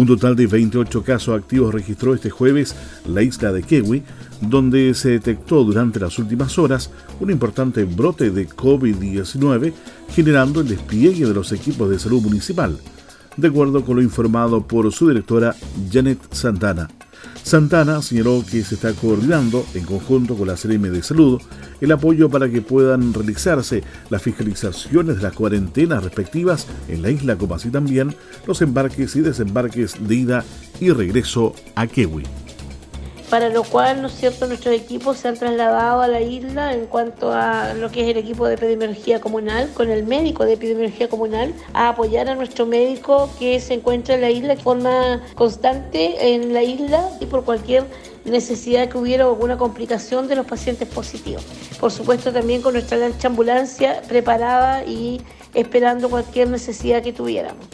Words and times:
Un 0.00 0.06
total 0.06 0.34
de 0.34 0.46
28 0.46 1.02
casos 1.02 1.38
activos 1.38 1.74
registró 1.74 2.14
este 2.14 2.30
jueves 2.30 2.74
la 3.06 3.20
isla 3.20 3.52
de 3.52 3.62
Kewi, 3.62 4.02
donde 4.40 4.94
se 4.94 5.10
detectó 5.10 5.62
durante 5.62 6.00
las 6.00 6.18
últimas 6.18 6.58
horas 6.58 6.90
un 7.20 7.30
importante 7.30 7.84
brote 7.84 8.30
de 8.30 8.48
COVID-19, 8.48 9.74
generando 10.08 10.62
el 10.62 10.68
despliegue 10.68 11.26
de 11.26 11.34
los 11.34 11.52
equipos 11.52 11.90
de 11.90 11.98
salud 11.98 12.22
municipal, 12.22 12.78
de 13.36 13.48
acuerdo 13.48 13.84
con 13.84 13.96
lo 13.96 14.02
informado 14.02 14.66
por 14.66 14.90
su 14.90 15.06
directora 15.06 15.54
Janet 15.92 16.32
Santana. 16.32 16.88
Santana 17.42 18.02
señaló 18.02 18.44
que 18.48 18.62
se 18.62 18.76
está 18.76 18.92
coordinando, 18.92 19.64
en 19.74 19.84
conjunto 19.84 20.36
con 20.36 20.48
la 20.48 20.54
CRM 20.54 20.90
de 20.92 21.02
Salud, 21.02 21.40
el 21.80 21.92
apoyo 21.92 22.28
para 22.28 22.48
que 22.48 22.62
puedan 22.62 23.12
realizarse 23.12 23.82
las 24.08 24.22
fiscalizaciones 24.22 25.16
de 25.16 25.22
las 25.22 25.32
cuarentenas 25.32 26.04
respectivas 26.04 26.66
en 26.88 27.02
la 27.02 27.10
isla, 27.10 27.36
como 27.36 27.54
así 27.54 27.70
también 27.70 28.14
los 28.46 28.62
embarques 28.62 29.16
y 29.16 29.20
desembarques 29.20 29.94
de 30.06 30.14
ida 30.14 30.44
y 30.80 30.90
regreso 30.90 31.54
a 31.74 31.86
Kewi 31.86 32.24
para 33.30 33.48
lo 33.48 33.62
cual, 33.62 34.02
¿no 34.02 34.08
es 34.08 34.14
cierto?, 34.14 34.48
nuestros 34.48 34.74
equipos 34.74 35.18
se 35.18 35.28
han 35.28 35.38
trasladado 35.38 36.02
a 36.02 36.08
la 36.08 36.20
isla 36.20 36.74
en 36.74 36.86
cuanto 36.86 37.32
a 37.32 37.74
lo 37.74 37.90
que 37.90 38.02
es 38.02 38.08
el 38.08 38.16
equipo 38.16 38.46
de 38.46 38.54
epidemiología 38.54 39.20
comunal, 39.20 39.70
con 39.72 39.88
el 39.88 40.04
médico 40.04 40.44
de 40.44 40.54
epidemiología 40.54 41.08
comunal, 41.08 41.54
a 41.72 41.90
apoyar 41.90 42.28
a 42.28 42.34
nuestro 42.34 42.66
médico 42.66 43.30
que 43.38 43.60
se 43.60 43.74
encuentra 43.74 44.16
en 44.16 44.20
la 44.20 44.30
isla 44.30 44.56
de 44.56 44.60
forma 44.60 45.22
constante 45.36 46.34
en 46.34 46.52
la 46.52 46.64
isla 46.64 47.08
y 47.20 47.26
por 47.26 47.44
cualquier 47.44 47.84
necesidad 48.24 48.88
que 48.88 48.98
hubiera 48.98 49.24
alguna 49.24 49.56
complicación 49.56 50.26
de 50.26 50.34
los 50.34 50.46
pacientes 50.46 50.88
positivos. 50.88 51.44
Por 51.78 51.92
supuesto 51.92 52.32
también 52.32 52.62
con 52.62 52.72
nuestra 52.72 52.98
lancha 52.98 53.28
ambulancia 53.28 54.02
preparada 54.08 54.84
y 54.84 55.20
esperando 55.54 56.10
cualquier 56.10 56.48
necesidad 56.48 57.00
que 57.02 57.12
tuviéramos. 57.12 57.64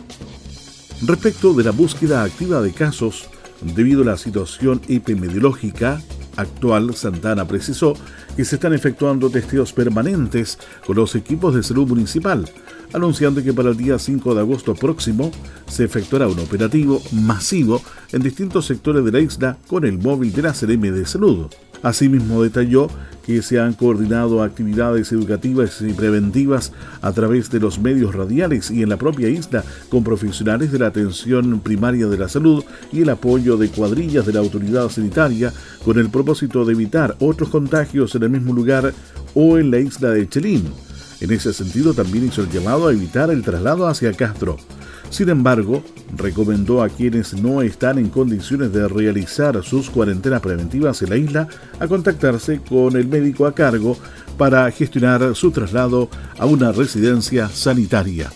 Respecto 1.03 1.53
de 1.53 1.65
la 1.65 1.73
búsqueda 1.73 2.23
activa 2.23 2.61
de 2.63 2.73
casos, 2.73 3.29
Debido 3.63 4.03
a 4.03 4.07
la 4.07 4.17
situación 4.17 4.81
epidemiológica 4.89 6.01
actual, 6.37 6.95
Santana 6.95 7.49
precisó 7.49 7.95
que 8.37 8.45
se 8.45 8.57
están 8.57 8.75
efectuando 8.75 9.31
testeos 9.31 9.73
permanentes 9.73 10.59
con 10.87 10.97
los 10.97 11.15
equipos 11.15 11.55
de 11.55 11.63
salud 11.63 11.89
municipal, 11.89 12.47
anunciando 12.93 13.43
que 13.43 13.55
para 13.55 13.71
el 13.71 13.77
día 13.77 13.99
5 13.99 14.35
de 14.35 14.41
agosto 14.41 14.75
próximo 14.75 15.31
se 15.67 15.85
efectuará 15.85 16.29
un 16.29 16.39
operativo 16.39 17.01
masivo 17.13 17.81
en 18.13 18.23
distintos 18.23 18.67
sectores 18.67 19.05
de 19.05 19.13
la 19.13 19.21
isla 19.21 19.57
con 19.67 19.85
el 19.85 19.99
móvil 19.99 20.33
de 20.33 20.43
la 20.43 20.53
CRM 20.53 20.83
de 20.93 21.07
Salud. 21.07 21.47
Asimismo 21.83 22.43
detalló 22.43 22.89
que 23.27 23.43
se 23.43 23.59
han 23.59 23.75
coordinado 23.75 24.43
actividades 24.43 25.11
educativas 25.11 25.81
y 25.81 25.93
preventivas 25.93 26.73
a 27.03 27.13
través 27.13 27.51
de 27.51 27.59
los 27.59 27.81
medios 27.81 28.15
radiales 28.15 28.71
y 28.71 28.83
en 28.83 28.89
la 28.89 28.97
propia 28.97 29.29
isla 29.29 29.65
con 29.89 30.05
profesionales 30.05 30.71
de 30.71 30.79
la 30.79 30.87
atención 30.87 31.59
primaria 31.61 32.07
de 32.07 32.19
la 32.19 32.29
salud 32.29 32.65
y 32.93 33.03
el 33.03 33.11
apoyo 33.11 33.57
de 33.57 33.69
cuadrillas 33.69 34.27
de 34.27 34.33
la 34.33 34.39
autoridad 34.39 34.89
sanitaria 34.89 35.53
con 35.85 35.99
el 35.99 36.09
propósito 36.09 36.65
de 36.65 36.75
evitar 36.75 37.17
otros 37.19 37.49
contagios 37.49 38.15
en 38.15 38.23
el 38.23 38.31
mismo 38.31 38.55
lugar 38.55 38.95
o 39.35 39.59
en 39.59 39.73
la 39.73 39.81
isla 39.81 40.11
de 40.11 40.29
Chelín. 40.29 40.65
En 41.21 41.33
ese 41.33 41.53
sentido 41.53 41.95
también 41.95 42.27
hizo 42.27 42.43
el 42.43 42.51
llamado 42.51 42.87
a 42.87 42.93
evitar 42.93 43.31
el 43.31 43.43
traslado 43.43 43.89
hacia 43.89 44.13
Castro. 44.13 44.57
Sin 45.11 45.29
embargo, 45.29 45.83
recomendó 46.15 46.83
a 46.83 46.89
quienes 46.89 47.35
no 47.35 47.63
están 47.63 47.99
en 47.99 48.09
condiciones 48.09 48.73
de 48.73 48.89
realizar 48.89 49.63
sus 49.63 49.89
cuarentenas 49.89 50.41
preventivas 50.41 51.01
en 51.03 51.11
la 51.11 51.17
isla 51.17 51.49
a 51.79 51.87
contactarse 51.87 52.61
con 52.61 52.97
el 52.97 53.07
médico 53.07 53.47
a 53.47 53.55
cargo 53.55 53.97
para 54.37 54.71
gestionar 54.71 55.35
su 55.35 55.51
traslado 55.53 56.09
a 56.39 56.47
una 56.47 56.73
residencia 56.73 57.49
sanitaria. 57.49 58.31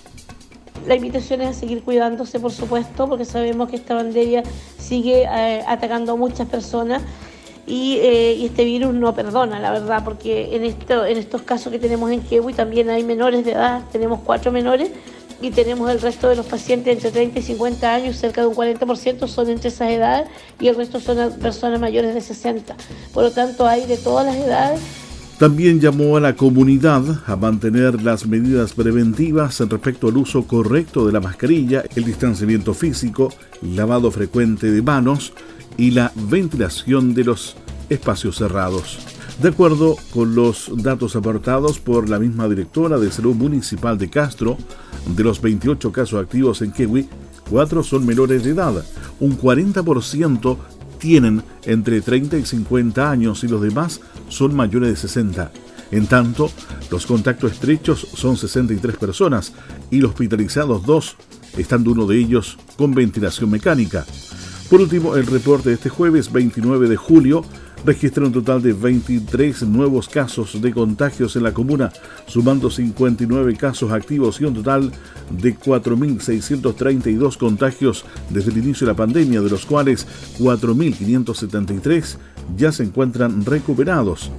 La 0.87 0.95
invitación 0.95 1.43
es 1.43 1.49
a 1.49 1.53
seguir 1.53 1.83
cuidándose, 1.83 2.41
por 2.41 2.53
supuesto, 2.53 3.07
porque 3.07 3.25
sabemos 3.25 3.69
que 3.69 3.77
esta 3.77 3.97
pandemia 3.97 4.43
sigue 4.79 5.25
eh, 5.25 5.63
atacando 5.67 6.13
a 6.13 6.17
muchas 6.17 6.49
personas 6.49 7.03
y, 7.67 7.99
eh, 7.99 8.45
este 8.45 8.65
virus 8.65 8.95
no 8.95 9.15
perdona, 9.15 9.61
la 9.61 9.71
verdad, 9.71 10.03
porque 10.05 10.57
en, 10.57 10.65
esto, 10.65 11.05
en 11.05 11.19
estos 11.19 11.43
casos 11.43 11.71
que 11.71 11.79
tenemos 11.79 12.11
en 12.11 12.23
Kewi 12.23 12.55
también 12.55 12.89
hay 12.89 13.05
menores 13.05 13.45
de 13.45 13.53
edad, 13.53 13.83
tenemos 13.93 14.21
cuatro 14.25 14.51
menores 14.51 14.91
y 15.41 15.51
tenemos 15.51 15.91
el 15.91 16.01
resto 16.01 16.29
de 16.29 16.37
los 16.37 16.47
pacientes 16.47 16.95
entre 16.95 17.11
30 17.11 17.39
y 17.39 17.43
50 17.43 17.95
años, 17.95 18.17
cerca 18.17 18.43
de 18.43 18.47
un 18.47 18.55
40% 18.55 19.27
son 19.27 19.49
entre 19.49 19.69
esas 19.69 19.91
edades 19.91 20.29
y 20.61 20.69
el 20.69 20.77
resto 20.77 21.01
son 21.01 21.33
personas 21.39 21.81
mayores 21.81 22.15
de 22.15 22.21
60. 22.21 22.77
Por 23.13 23.25
lo 23.25 23.31
tanto, 23.31 23.67
hay 23.67 23.87
de 23.87 23.97
todas 23.97 24.27
las 24.27 24.37
edades. 24.37 24.81
También 25.39 25.81
llamó 25.81 26.19
a 26.19 26.21
la 26.21 26.37
comunidad 26.37 27.03
a 27.27 27.35
mantener 27.35 28.03
las 28.03 28.27
medidas 28.27 28.75
preventivas 28.75 29.59
respecto 29.61 30.09
al 30.09 30.19
uso 30.19 30.47
correcto 30.47 31.07
de 31.07 31.13
la 31.13 31.21
mascarilla, 31.21 31.83
el 31.97 32.05
distanciamiento 32.05 32.75
físico, 32.75 33.33
lavado 33.63 34.11
frecuente 34.11 34.71
de 34.71 34.83
manos 34.83 35.33
y 35.79 35.93
la 35.93 36.13
ventilación 36.15 37.15
de 37.15 37.25
los 37.25 37.57
espacios 37.89 38.37
cerrados. 38.37 38.99
De 39.43 39.49
acuerdo 39.49 39.97
con 40.13 40.35
los 40.35 40.71
datos 40.83 41.17
aportados 41.17 41.81
por 41.81 42.11
la 42.11 42.19
misma 42.19 42.47
directora 42.47 42.99
de 42.99 43.11
Salud 43.11 43.35
Municipal 43.35 43.97
de 43.97 44.11
Castro, 44.11 44.59
de 45.17 45.25
los 45.25 45.41
28 45.41 45.91
casos 45.93 46.23
activos 46.23 46.61
en 46.61 46.73
Kewi, 46.73 47.09
4 47.49 47.83
son 47.83 48.05
menores 48.05 48.45
de 48.45 48.51
edad, 48.51 48.85
un 49.19 49.39
40% 49.39 50.59
tienen 50.99 51.43
entre 51.65 52.03
30 52.03 52.37
y 52.37 52.45
50 52.45 53.11
años 53.11 53.43
y 53.43 53.49
los 53.49 53.63
demás 53.63 54.03
son 54.29 54.55
mayores 54.55 54.91
de 54.91 54.97
60. 54.97 55.51
En 55.91 56.07
tanto, 56.07 56.51
los 56.91 57.07
contactos 57.07 57.53
estrechos 57.53 58.07
son 58.13 58.37
63 58.37 58.97
personas 58.97 59.55
y 59.91 60.01
los 60.01 60.11
hospitalizados 60.11 60.85
2, 60.85 61.17
estando 61.57 61.93
uno 61.93 62.05
de 62.05 62.19
ellos 62.19 62.59
con 62.77 62.93
ventilación 62.93 63.51
mecánica. 63.51 64.05
Por 64.69 64.83
último, 64.83 65.17
el 65.17 65.27
reporte 65.27 65.71
de 65.71 65.77
este 65.77 65.89
jueves 65.89 66.31
29 66.31 66.89
de 66.89 66.97
julio 66.97 67.43
registra 67.85 68.25
un 68.25 68.33
total 68.33 68.63
de 68.63 68.73
23 68.73 69.63
nuevos 69.63 70.09
casos 70.09 70.61
de 70.61 70.73
contagios 70.73 71.37
en 71.37 71.43
la 71.45 71.53
comuna, 71.53 71.93
sumando 72.27 72.71
59 72.71 73.57
casos 73.57 73.93
activos 73.93 74.41
y 74.41 74.45
un 74.45 74.55
total 74.55 74.93
de 75.31 75.57
4.632 75.57 77.37
contagios 77.37 78.05
desde 78.29 78.51
el 78.51 78.59
inicio 78.59 78.87
de 78.87 78.93
la 78.93 78.97
pandemia, 78.97 79.41
de 79.41 79.51
los 79.51 79.67
cuales 79.67 80.07
4.573 80.39 82.17
ya 82.57 82.73
se 82.73 82.83
encuentran 82.83 83.45
recuperados. 83.45 84.31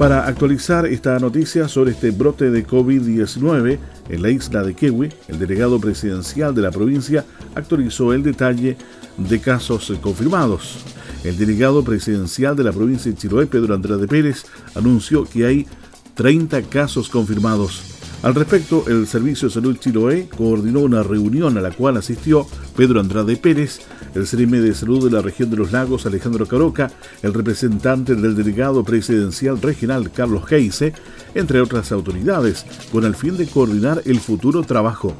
Para 0.00 0.26
actualizar 0.26 0.86
esta 0.86 1.18
noticia 1.18 1.68
sobre 1.68 1.90
este 1.90 2.10
brote 2.10 2.50
de 2.50 2.66
COVID-19 2.66 3.78
en 4.08 4.22
la 4.22 4.30
isla 4.30 4.62
de 4.62 4.72
Kewi, 4.72 5.10
el 5.28 5.38
delegado 5.38 5.78
presidencial 5.78 6.54
de 6.54 6.62
la 6.62 6.70
provincia 6.70 7.26
actualizó 7.54 8.14
el 8.14 8.22
detalle 8.22 8.78
de 9.18 9.40
casos 9.42 9.92
confirmados. 10.00 10.78
El 11.22 11.36
delegado 11.36 11.84
presidencial 11.84 12.56
de 12.56 12.64
la 12.64 12.72
provincia 12.72 13.12
de 13.12 13.18
Chiloé, 13.18 13.44
Pedro 13.46 13.74
Andrade 13.74 14.08
Pérez, 14.08 14.46
anunció 14.74 15.24
que 15.24 15.44
hay 15.44 15.66
30 16.14 16.62
casos 16.62 17.10
confirmados. 17.10 17.82
Al 18.22 18.34
respecto, 18.34 18.84
el 18.88 19.06
Servicio 19.06 19.48
de 19.48 19.54
Salud 19.54 19.76
Chiloé 19.76 20.30
coordinó 20.34 20.80
una 20.80 21.02
reunión 21.02 21.58
a 21.58 21.60
la 21.60 21.72
cual 21.72 21.98
asistió 21.98 22.46
Pedro 22.74 23.00
Andrade 23.00 23.36
Pérez, 23.36 23.80
el 24.14 24.26
CRM 24.26 24.62
de 24.62 24.74
Salud 24.74 25.04
de 25.04 25.10
la 25.10 25.22
región 25.22 25.50
de 25.50 25.56
los 25.56 25.72
lagos 25.72 26.06
Alejandro 26.06 26.46
Caroca, 26.46 26.90
el 27.22 27.34
representante 27.34 28.14
del 28.14 28.34
delegado 28.34 28.84
presidencial 28.84 29.60
regional 29.60 30.10
Carlos 30.10 30.50
Heise, 30.50 30.92
entre 31.34 31.60
otras 31.60 31.92
autoridades, 31.92 32.66
con 32.92 33.04
el 33.04 33.14
fin 33.14 33.36
de 33.36 33.46
coordinar 33.46 34.02
el 34.04 34.20
futuro 34.20 34.62
trabajo. 34.62 35.14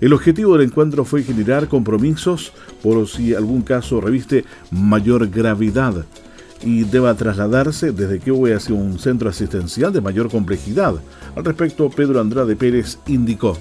El 0.00 0.12
objetivo 0.12 0.56
del 0.56 0.66
encuentro 0.66 1.04
fue 1.04 1.22
generar 1.22 1.68
compromisos 1.68 2.52
por 2.82 3.08
si 3.08 3.34
algún 3.34 3.62
caso 3.62 4.00
reviste 4.00 4.44
mayor 4.70 5.28
gravedad 5.28 6.04
y 6.62 6.84
deba 6.84 7.14
trasladarse 7.14 7.92
desde 7.92 8.18
que 8.18 8.32
hubo 8.32 8.46
hacia 8.54 8.74
un 8.74 8.98
centro 8.98 9.28
asistencial 9.28 9.92
de 9.92 10.00
mayor 10.00 10.30
complejidad. 10.30 10.94
Al 11.34 11.44
respecto, 11.44 11.90
Pedro 11.90 12.20
Andrade 12.20 12.56
Pérez 12.56 12.98
indicó. 13.06 13.58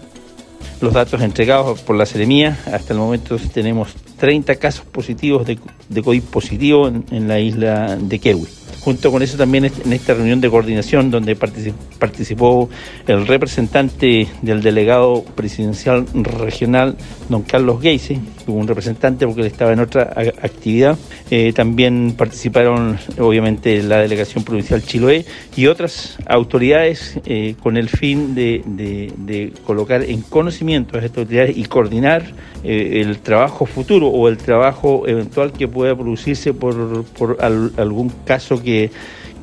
Los 0.82 0.94
datos 0.94 1.22
entregados 1.22 1.82
por 1.82 1.96
la 1.96 2.06
Seremía, 2.06 2.58
hasta 2.72 2.94
el 2.94 3.00
momento 3.00 3.38
tenemos 3.54 3.94
30 4.18 4.56
casos 4.56 4.86
positivos 4.86 5.46
de, 5.46 5.58
COVID 6.02 6.24
positivo 6.24 6.88
en, 6.88 7.28
la 7.28 7.40
isla 7.40 7.96
de 7.96 8.20
Kewi. 8.20 8.48
Junto 8.86 9.12
con 9.12 9.24
eso 9.24 9.36
también 9.36 9.66
en 9.66 9.94
esta 9.94 10.14
reunión 10.14 10.40
de 10.42 10.48
coordinación 10.48 11.10
donde 11.10 11.36
participó 11.36 12.70
el 13.08 13.26
representante 13.26 14.28
del 14.44 14.62
delegado 14.62 15.26
presidencial 15.34 16.06
regional, 16.14 16.96
don 17.28 17.42
Carlos 17.42 17.82
Geise, 17.82 18.20
un 18.46 18.68
representante 18.68 19.26
porque 19.26 19.42
él 19.42 19.48
estaba 19.48 19.74
en 19.74 19.80
otra 19.80 20.14
actividad. 20.40 21.00
Eh, 21.32 21.52
también 21.52 22.14
participaron 22.16 23.00
obviamente 23.18 23.82
la 23.82 23.98
delegación 23.98 24.44
provincial 24.44 24.84
Chiloé 24.84 25.26
y 25.56 25.66
otras 25.66 26.18
autoridades 26.28 27.20
eh, 27.26 27.56
con 27.64 27.78
el 27.78 27.90
fin 27.90 28.36
de, 28.36 29.52
colocar 29.66 30.04
en 30.04 30.22
conocimiento 30.22 31.00
a 31.00 31.02
estas 31.02 31.18
autoridades 31.18 31.58
y 31.58 31.66
coordinar 31.66 32.24
eh, 32.66 33.02
el 33.02 33.20
trabajo 33.20 33.66
futuro 33.66 34.08
o 34.08 34.28
el 34.28 34.38
trabajo 34.38 35.08
eventual 35.08 35.54
que 35.54 35.68
pueda 35.68 35.96
producirse 35.96 36.54
por, 36.54 37.06
por 37.06 37.38
algún 37.42 38.12
caso 38.26 38.62
que 38.62 38.92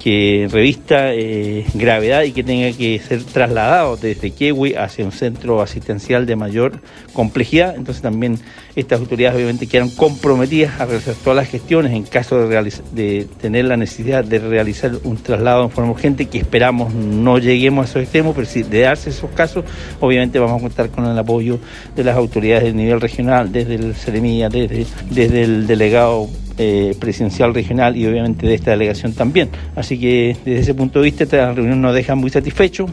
que 0.03 0.49
revista 0.51 1.15
eh, 1.15 1.65
gravedad 1.75 2.23
y 2.23 2.33
que 2.33 2.43
tenga 2.43 2.77
que 2.77 2.99
ser 2.99 3.23
trasladado 3.23 3.97
desde 3.97 4.33
Kewi 4.33 4.75
hacia 4.75 5.05
un 5.05 5.13
centro 5.13 5.63
asistencial 5.63 6.27
de 6.27 6.35
mayor 6.35 6.81
complejidad. 7.13 7.77
Entonces 7.77 8.03
también 8.03 8.39
estas 8.75 8.99
autoridades 8.99 9.37
obviamente 9.37 9.69
quedan 9.69 9.91
comprometidas 9.91 10.81
a 10.81 10.87
realizar 10.87 11.15
todas 11.23 11.37
las 11.37 11.49
gestiones 11.49 11.93
en 11.93 12.03
caso 12.03 12.49
de, 12.49 13.29
tener 13.41 13.67
la 13.67 13.77
necesidad 13.77 14.25
de 14.25 14.41
realizar 14.41 14.93
un 15.05 15.19
traslado 15.19 15.65
en 15.65 15.71
forma 15.71 15.93
urgente, 15.93 16.27
que 16.27 16.39
esperamos 16.39 16.93
no 16.93 17.39
lleguemos 17.39 17.87
a 17.87 17.91
esos 17.91 18.03
extremos, 18.03 18.35
pero 18.35 18.47
si 18.47 18.65
de 18.65 18.81
darse 18.81 19.11
esos 19.11 19.31
casos, 19.31 19.65
obviamente 20.01 20.39
vamos 20.41 20.59
a 20.59 20.63
contar 20.63 20.91
con 20.91 21.07
el 21.07 21.19
apoyo 21.19 21.59
de 21.95 22.03
las 22.03 22.17
autoridades 22.17 22.65
de 22.65 22.73
nivel 22.73 23.01
regional, 23.01 23.53
desde 23.53 23.77
el 23.77 23.95
Ceremía, 23.95 24.49
desde, 24.49 24.87
desde 25.11 25.43
el 25.45 25.67
delegado 25.67 26.29
eh, 26.59 26.97
presidencial 26.99 27.55
regional 27.55 27.97
y 27.97 28.07
obviamente 28.07 28.47
de 28.47 28.55
esta 28.55 28.73
delegación 28.73 29.13
también. 29.13 29.51
Así 29.77 29.99
que 29.99 30.37
desde 30.45 30.61
ese 30.61 30.75
punto 30.75 31.01
de 31.01 31.07
vista 31.07 31.25
esta 31.25 31.53
reunión 31.53 31.81
nos 31.81 31.95
deja 31.95 32.15
muy 32.15 32.31
satisfechos. 32.31 32.91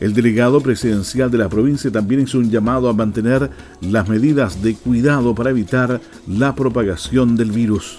El 0.00 0.14
delegado 0.14 0.60
presidencial 0.60 1.30
de 1.30 1.38
la 1.38 1.48
provincia 1.48 1.90
también 1.90 2.22
hizo 2.22 2.38
un 2.38 2.50
llamado 2.50 2.88
a 2.88 2.92
mantener 2.92 3.50
las 3.80 4.08
medidas 4.08 4.60
de 4.60 4.74
cuidado 4.74 5.34
para 5.34 5.50
evitar 5.50 6.00
la 6.26 6.54
propagación 6.54 7.36
del 7.36 7.52
virus 7.52 7.98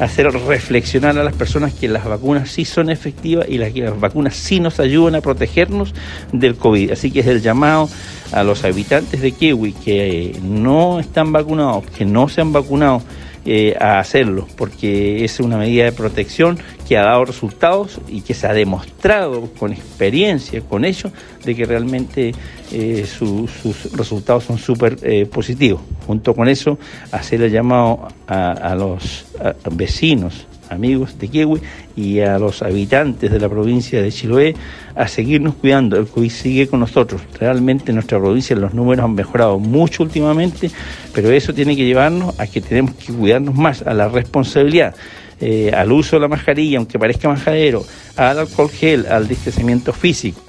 hacer 0.00 0.30
reflexionar 0.32 1.18
a 1.18 1.24
las 1.24 1.34
personas 1.34 1.74
que 1.74 1.88
las 1.88 2.04
vacunas 2.04 2.50
sí 2.50 2.64
son 2.64 2.90
efectivas 2.90 3.46
y 3.48 3.58
las, 3.58 3.72
que 3.72 3.82
las 3.82 3.98
vacunas 3.98 4.34
sí 4.34 4.60
nos 4.60 4.80
ayudan 4.80 5.16
a 5.16 5.20
protegernos 5.20 5.94
del 6.32 6.56
COVID. 6.56 6.92
Así 6.92 7.10
que 7.10 7.20
es 7.20 7.26
el 7.26 7.42
llamado 7.42 7.88
a 8.32 8.42
los 8.42 8.64
habitantes 8.64 9.20
de 9.20 9.32
Kiwi 9.32 9.72
que 9.72 10.38
no 10.42 11.00
están 11.00 11.32
vacunados, 11.32 11.84
que 11.96 12.04
no 12.04 12.28
se 12.28 12.40
han 12.40 12.52
vacunado, 12.52 13.02
eh, 13.46 13.74
a 13.80 13.98
hacerlo, 13.98 14.46
porque 14.56 15.24
es 15.24 15.40
una 15.40 15.56
medida 15.56 15.84
de 15.84 15.92
protección 15.92 16.58
que 16.86 16.98
ha 16.98 17.04
dado 17.04 17.24
resultados 17.24 17.98
y 18.06 18.20
que 18.20 18.34
se 18.34 18.46
ha 18.46 18.52
demostrado 18.52 19.48
con 19.58 19.72
experiencia, 19.72 20.60
con 20.60 20.84
ello, 20.84 21.10
de 21.44 21.54
que 21.54 21.64
realmente 21.64 22.32
eh, 22.70 23.06
sus 23.06 23.92
resultados 23.96 24.44
son 24.44 24.58
súper 24.58 24.98
eh, 25.02 25.24
positivos. 25.24 25.80
Junto 26.06 26.34
con 26.34 26.48
eso, 26.48 26.78
hacer 27.12 27.40
el 27.40 27.50
llamado 27.50 28.08
a, 28.26 28.74
los 28.74 29.24
vecinos 29.70 30.46
amigos 30.70 31.18
de 31.18 31.28
Kiwi 31.28 31.60
y 31.96 32.20
a 32.20 32.38
los 32.38 32.62
habitantes 32.62 33.30
de 33.30 33.38
la 33.38 33.48
provincia 33.48 34.00
de 34.00 34.10
Chiloé 34.10 34.54
a 34.94 35.08
seguirnos 35.08 35.54
cuidando. 35.54 35.96
El 35.96 36.06
COVID 36.06 36.30
sigue 36.30 36.68
con 36.68 36.80
nosotros. 36.80 37.20
Realmente 37.38 37.90
en 37.90 37.96
nuestra 37.96 38.18
provincia 38.18 38.56
los 38.56 38.74
números 38.74 39.04
han 39.04 39.14
mejorado 39.14 39.58
mucho 39.58 40.02
últimamente, 40.02 40.70
pero 41.12 41.30
eso 41.30 41.52
tiene 41.52 41.76
que 41.76 41.84
llevarnos 41.84 42.38
a 42.38 42.46
que 42.46 42.60
tenemos 42.60 42.94
que 42.94 43.12
cuidarnos 43.12 43.54
más, 43.54 43.82
a 43.82 43.92
la 43.94 44.08
responsabilidad. 44.08 44.94
Eh, 45.42 45.72
al 45.74 45.90
uso 45.90 46.16
de 46.16 46.20
la 46.20 46.28
mascarilla, 46.28 46.76
aunque 46.76 46.98
parezca 46.98 47.26
majadero, 47.26 47.82
al 48.14 48.40
alcohol 48.40 48.68
gel, 48.68 49.06
al 49.06 49.26
distanciamiento 49.26 49.90
físico. 49.94 50.42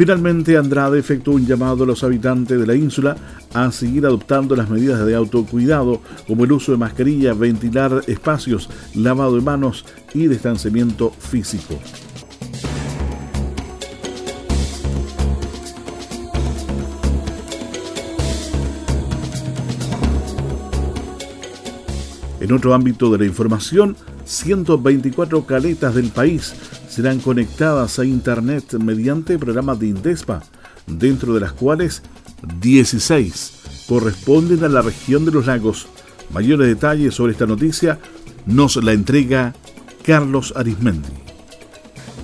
Finalmente, 0.00 0.56
Andrade 0.56 0.98
efectuó 0.98 1.34
un 1.34 1.44
llamado 1.44 1.84
a 1.84 1.86
los 1.86 2.02
habitantes 2.02 2.58
de 2.58 2.66
la 2.66 2.74
ínsula 2.74 3.18
a 3.52 3.70
seguir 3.70 4.06
adoptando 4.06 4.56
las 4.56 4.70
medidas 4.70 5.04
de 5.04 5.14
autocuidado 5.14 6.00
como 6.26 6.44
el 6.44 6.52
uso 6.52 6.72
de 6.72 6.78
mascarilla, 6.78 7.34
ventilar 7.34 8.00
espacios, 8.06 8.70
lavado 8.94 9.34
de 9.34 9.42
manos 9.42 9.84
y 10.14 10.26
distanciamiento 10.26 11.10
físico. 11.10 11.78
En 22.40 22.52
otro 22.52 22.72
ámbito 22.72 23.12
de 23.12 23.18
la 23.18 23.26
información, 23.26 23.98
124 24.24 25.44
caletas 25.44 25.94
del 25.94 26.08
país 26.08 26.54
serán 26.90 27.20
conectadas 27.20 27.98
a 27.98 28.04
Internet 28.04 28.74
mediante 28.74 29.38
programas 29.38 29.78
de 29.78 29.86
Indespa, 29.86 30.42
dentro 30.86 31.32
de 31.32 31.40
las 31.40 31.52
cuales 31.52 32.02
16 32.60 33.84
corresponden 33.88 34.64
a 34.64 34.68
la 34.68 34.82
región 34.82 35.24
de 35.24 35.30
los 35.30 35.46
lagos. 35.46 35.86
Mayores 36.34 36.66
detalles 36.66 37.14
sobre 37.14 37.32
esta 37.32 37.46
noticia 37.46 37.98
nos 38.44 38.76
la 38.76 38.92
entrega 38.92 39.54
Carlos 40.02 40.52
Arismendi. 40.56 41.08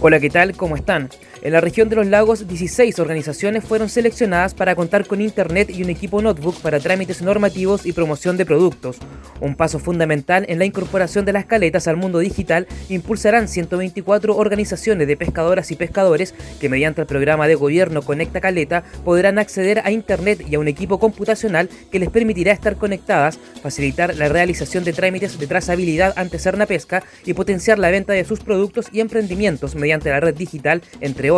Hola, 0.00 0.18
¿qué 0.20 0.30
tal? 0.30 0.56
¿Cómo 0.56 0.76
están? 0.76 1.10
En 1.46 1.52
la 1.52 1.60
región 1.60 1.88
de 1.88 1.94
los 1.94 2.08
lagos, 2.08 2.48
16 2.48 2.98
organizaciones 2.98 3.62
fueron 3.62 3.88
seleccionadas 3.88 4.52
para 4.52 4.74
contar 4.74 5.06
con 5.06 5.20
Internet 5.20 5.70
y 5.70 5.84
un 5.84 5.90
equipo 5.90 6.20
notebook 6.20 6.60
para 6.60 6.80
trámites 6.80 7.22
normativos 7.22 7.86
y 7.86 7.92
promoción 7.92 8.36
de 8.36 8.44
productos. 8.44 8.96
Un 9.40 9.54
paso 9.54 9.78
fundamental 9.78 10.44
en 10.48 10.58
la 10.58 10.64
incorporación 10.64 11.24
de 11.24 11.32
las 11.32 11.44
caletas 11.44 11.86
al 11.86 11.98
mundo 11.98 12.18
digital 12.18 12.66
impulsarán 12.88 13.46
124 13.46 14.36
organizaciones 14.36 15.06
de 15.06 15.16
pescadoras 15.16 15.70
y 15.70 15.76
pescadores 15.76 16.34
que 16.60 16.68
mediante 16.68 17.02
el 17.02 17.06
programa 17.06 17.46
de 17.46 17.54
gobierno 17.54 18.02
Conecta 18.02 18.40
Caleta 18.40 18.82
podrán 19.04 19.38
acceder 19.38 19.82
a 19.84 19.92
Internet 19.92 20.44
y 20.50 20.56
a 20.56 20.58
un 20.58 20.66
equipo 20.66 20.98
computacional 20.98 21.70
que 21.92 22.00
les 22.00 22.10
permitirá 22.10 22.50
estar 22.50 22.74
conectadas, 22.74 23.38
facilitar 23.62 24.16
la 24.16 24.28
realización 24.28 24.82
de 24.82 24.92
trámites 24.92 25.38
de 25.38 25.46
trazabilidad 25.46 26.12
ante 26.16 26.40
Cerna 26.40 26.66
Pesca 26.66 27.04
y 27.24 27.34
potenciar 27.34 27.78
la 27.78 27.92
venta 27.92 28.14
de 28.14 28.24
sus 28.24 28.40
productos 28.40 28.86
y 28.90 28.98
emprendimientos 28.98 29.76
mediante 29.76 30.10
la 30.10 30.18
red 30.18 30.34
digital, 30.34 30.82
entre 31.00 31.30
otros 31.30 31.35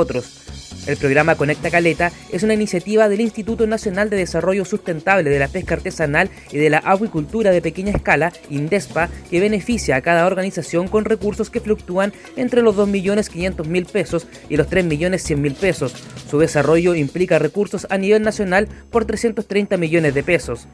El 0.86 0.96
programa 0.96 1.34
Conecta 1.34 1.70
Caleta 1.70 2.12
es 2.32 2.42
una 2.44 2.54
iniciativa 2.54 3.08
del 3.08 3.20
Instituto 3.20 3.66
Nacional 3.66 4.10
de 4.10 4.16
Desarrollo 4.16 4.64
Sustentable 4.64 5.28
de 5.28 5.38
la 5.38 5.48
Pesca 5.48 5.74
Artesanal 5.74 6.30
y 6.52 6.58
de 6.58 6.70
la 6.70 6.80
Acuicultura 6.84 7.50
de 7.50 7.60
Pequeña 7.60 7.90
Escala, 7.90 8.32
INDESPA, 8.48 9.08
que 9.28 9.40
beneficia 9.40 9.96
a 9.96 10.00
cada 10.00 10.24
organización 10.24 10.88
con 10.88 11.04
recursos 11.04 11.50
que 11.50 11.60
fluctúan 11.60 12.12
entre 12.36 12.62
los 12.62 12.76
2.500.000 12.76 13.86
pesos 13.86 14.26
y 14.48 14.56
los 14.56 14.70
3.100.000 14.70 15.54
pesos. 15.56 15.94
Su 16.30 16.38
desarrollo 16.38 16.94
implica 16.94 17.38
recursos 17.38 17.86
a 17.90 17.98
nivel 17.98 18.22
nacional 18.22 18.68
por 18.90 19.04
330 19.04 19.76
millones 19.76 20.14
de 20.14 20.22
pesos. 20.22 20.68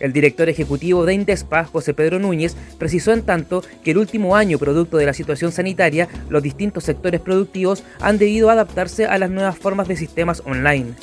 El 0.00 0.12
director 0.12 0.48
ejecutivo 0.48 1.04
de 1.04 1.14
Indespa, 1.14 1.64
José 1.64 1.94
Pedro 1.94 2.18
Núñez, 2.18 2.56
precisó 2.78 3.12
en 3.12 3.22
tanto 3.22 3.62
que 3.82 3.92
el 3.92 3.98
último 3.98 4.36
año, 4.36 4.58
producto 4.58 4.96
de 4.96 5.06
la 5.06 5.14
situación 5.14 5.52
sanitaria, 5.52 6.08
los 6.28 6.42
distintos 6.42 6.84
sectores 6.84 7.20
productivos 7.20 7.84
han 8.00 8.18
debido 8.18 8.50
adaptarse 8.50 9.06
a 9.06 9.18
las 9.18 9.30
nuevas 9.30 9.58
formas 9.58 9.88
de 9.88 9.96
sistemas 9.96 10.42
online. 10.44 10.94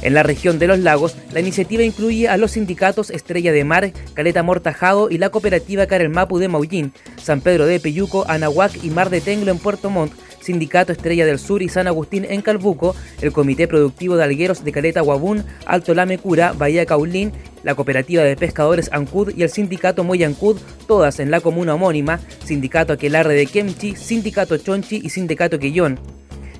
En 0.00 0.14
la 0.14 0.22
región 0.22 0.60
de 0.60 0.68
los 0.68 0.78
lagos, 0.78 1.16
la 1.32 1.40
iniciativa 1.40 1.82
incluye 1.82 2.28
a 2.28 2.36
los 2.36 2.52
sindicatos 2.52 3.10
Estrella 3.10 3.52
de 3.52 3.64
Mar, 3.64 3.92
Caleta 4.14 4.44
Mortajado 4.44 5.10
y 5.10 5.18
la 5.18 5.30
cooperativa 5.30 5.86
Mapu 6.08 6.38
de 6.38 6.46
Maullín, 6.46 6.92
San 7.20 7.40
Pedro 7.40 7.66
de 7.66 7.80
Peyuco, 7.80 8.24
Anahuac 8.28 8.84
y 8.84 8.90
Mar 8.90 9.10
de 9.10 9.20
Tenglo 9.20 9.50
en 9.50 9.58
Puerto 9.58 9.90
Montt, 9.90 10.12
Sindicato 10.40 10.92
Estrella 10.92 11.26
del 11.26 11.38
Sur 11.38 11.62
y 11.62 11.68
San 11.68 11.88
Agustín 11.88 12.24
en 12.28 12.42
Calbuco, 12.42 12.94
el 13.20 13.32
Comité 13.32 13.66
Productivo 13.66 14.16
de 14.16 14.24
Algueros 14.24 14.64
de 14.64 14.72
Caleta 14.72 15.00
Guabún, 15.00 15.44
Alto 15.66 15.94
Lamecura, 15.94 16.52
Bahía 16.52 16.86
Caulín, 16.86 17.32
la 17.62 17.74
Cooperativa 17.74 18.22
de 18.22 18.36
Pescadores 18.36 18.90
Ancud 18.92 19.32
y 19.36 19.42
el 19.42 19.50
Sindicato 19.50 20.04
Moyancud, 20.04 20.58
todas 20.86 21.20
en 21.20 21.30
la 21.30 21.40
comuna 21.40 21.74
homónima, 21.74 22.20
Sindicato 22.44 22.92
Aquelarre 22.92 23.34
de 23.34 23.46
Kemchi, 23.46 23.96
Sindicato 23.96 24.56
Chonchi 24.56 25.00
y 25.02 25.10
Sindicato 25.10 25.58
Quillón. 25.58 25.98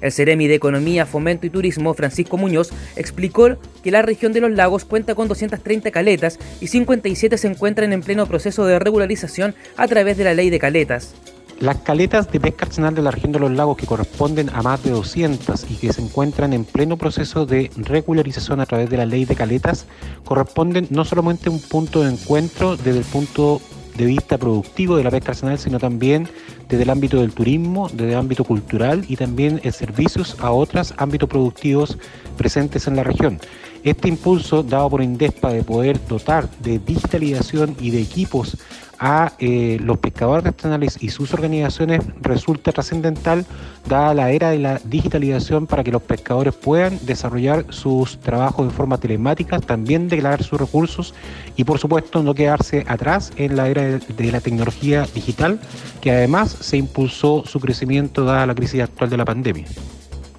El 0.01 0.13
Ceremi 0.13 0.47
de 0.47 0.55
Economía, 0.55 1.07
Fomento 1.07 1.47
y 1.47 1.51
Turismo, 1.51 1.95
Francisco 1.95 2.37
Muñoz, 2.37 2.71
explicó 2.97 3.59
que 3.83 3.91
la 3.91 4.03
región 4.03 4.33
de 4.33 4.41
los 4.41 4.53
lagos 4.53 4.85
cuenta 4.85 5.15
con 5.15 5.29
230 5.29 5.91
caletas 5.91 6.39
y 6.61 6.69
57 6.69 7.37
se 7.37 7.49
encuentran 7.49 7.93
en 7.93 8.03
pleno 8.03 8.27
proceso 8.27 8.65
de 8.65 8.79
regularización 8.79 9.55
a 9.77 9.89
través 9.89 10.17
de 10.17 10.25
la 10.25 10.35
ley 10.35 10.51
de 10.51 10.59
caletas. 10.59 11.15
Las 11.61 11.79
caletas 11.79 12.31
de 12.31 12.39
pesca 12.39 12.67
artesanal 12.67 12.95
de 12.95 13.03
la 13.03 13.11
región 13.11 13.33
de 13.33 13.41
los 13.41 13.51
lagos, 13.51 13.77
que 13.77 13.87
corresponden 13.87 14.49
a 14.51 14.63
más 14.63 14.81
de 14.85 14.91
200 14.91 15.69
y 15.69 15.75
que 15.75 15.93
se 15.93 16.01
encuentran 16.01 16.53
en 16.53 16.65
pleno 16.65 16.97
proceso 16.97 17.47
de 17.47 17.69
regularización 17.77 18.61
a 18.61 18.67
través 18.67 18.89
de 18.89 18.97
la 18.97 19.07
ley 19.07 19.25
de 19.25 19.35
caletas, 19.35 19.87
corresponden 20.25 20.87
no 20.91 21.05
solamente 21.05 21.49
a 21.49 21.53
un 21.53 21.61
punto 21.61 22.03
de 22.05 22.13
encuentro 22.13 22.77
desde 22.77 23.01
el 23.01 23.05
punto 23.05 23.61
de 23.97 24.07
vista 24.07 24.39
productivo 24.39 24.97
de 24.97 25.03
la 25.03 25.11
pesca 25.11 25.33
artesanal, 25.33 25.59
sino 25.59 25.81
también 25.81 26.29
desde 26.69 26.85
el 26.85 26.91
ámbito 26.91 27.21
del 27.21 27.33
turismo, 27.33 27.89
desde 27.89 28.13
el 28.13 28.19
ámbito 28.19 28.45
cultural 28.45 29.05
y 29.09 29.17
también 29.17 29.61
en 29.65 29.73
servicios 29.73 30.37
a 30.39 30.53
otros 30.53 30.95
ámbitos 30.97 31.29
productivos 31.29 31.99
presentes 32.37 32.87
en 32.87 32.95
la 32.95 33.03
región. 33.03 33.41
Este 33.83 34.09
impulso 34.09 34.63
dado 34.63 34.91
por 34.91 35.03
Indespa 35.03 35.53
de 35.53 35.65
poder 35.65 35.99
dotar 36.07 36.49
de 36.61 36.79
digitalización 36.79 37.77
y 37.81 37.91
de 37.91 38.01
equipos 38.01 38.57
a 38.99 39.33
eh, 39.39 39.79
los 39.81 39.99
pescadores 39.99 40.47
artesanales 40.47 40.99
y 41.01 41.11
sus 41.11 41.33
organizaciones 41.33 42.03
resulta 42.21 42.73
trascendental 42.73 43.47
dada 43.89 44.15
la 44.15 44.31
era 44.31 44.51
de 44.51 44.59
la 44.59 44.81
digitalización 44.85 45.67
para 45.67 45.85
que 45.85 45.93
los 45.93 46.03
pescadores 46.03 46.55
puedan 46.55 46.99
desarrollar 47.07 47.67
sus 47.71 48.19
trabajos 48.21 48.69
de 48.69 48.75
forma 48.75 48.99
telemática, 48.99 49.59
también 49.61 50.09
declarar 50.09 50.43
sus 50.43 50.61
recursos 50.61 51.15
y 51.57 51.65
por 51.65 51.79
supuesto 51.79 52.23
no 52.23 52.35
quedarse 52.35 52.85
atrás 52.89 53.33
en 53.37 53.57
la 53.57 53.69
era 53.69 53.83
de, 53.83 54.33
la 54.33 54.41
tecnología 54.41 55.07
digital, 55.15 55.61
que 56.01 56.11
además 56.11 56.51
se 56.51 56.77
impulsó 56.77 57.45
su 57.47 57.61
crecimiento 57.61 58.25
dada 58.25 58.47
la 58.47 58.55
crisis 58.55 58.83
actual 58.83 59.11
de 59.11 59.17
la 59.17 59.25
pandemia. 59.25 59.67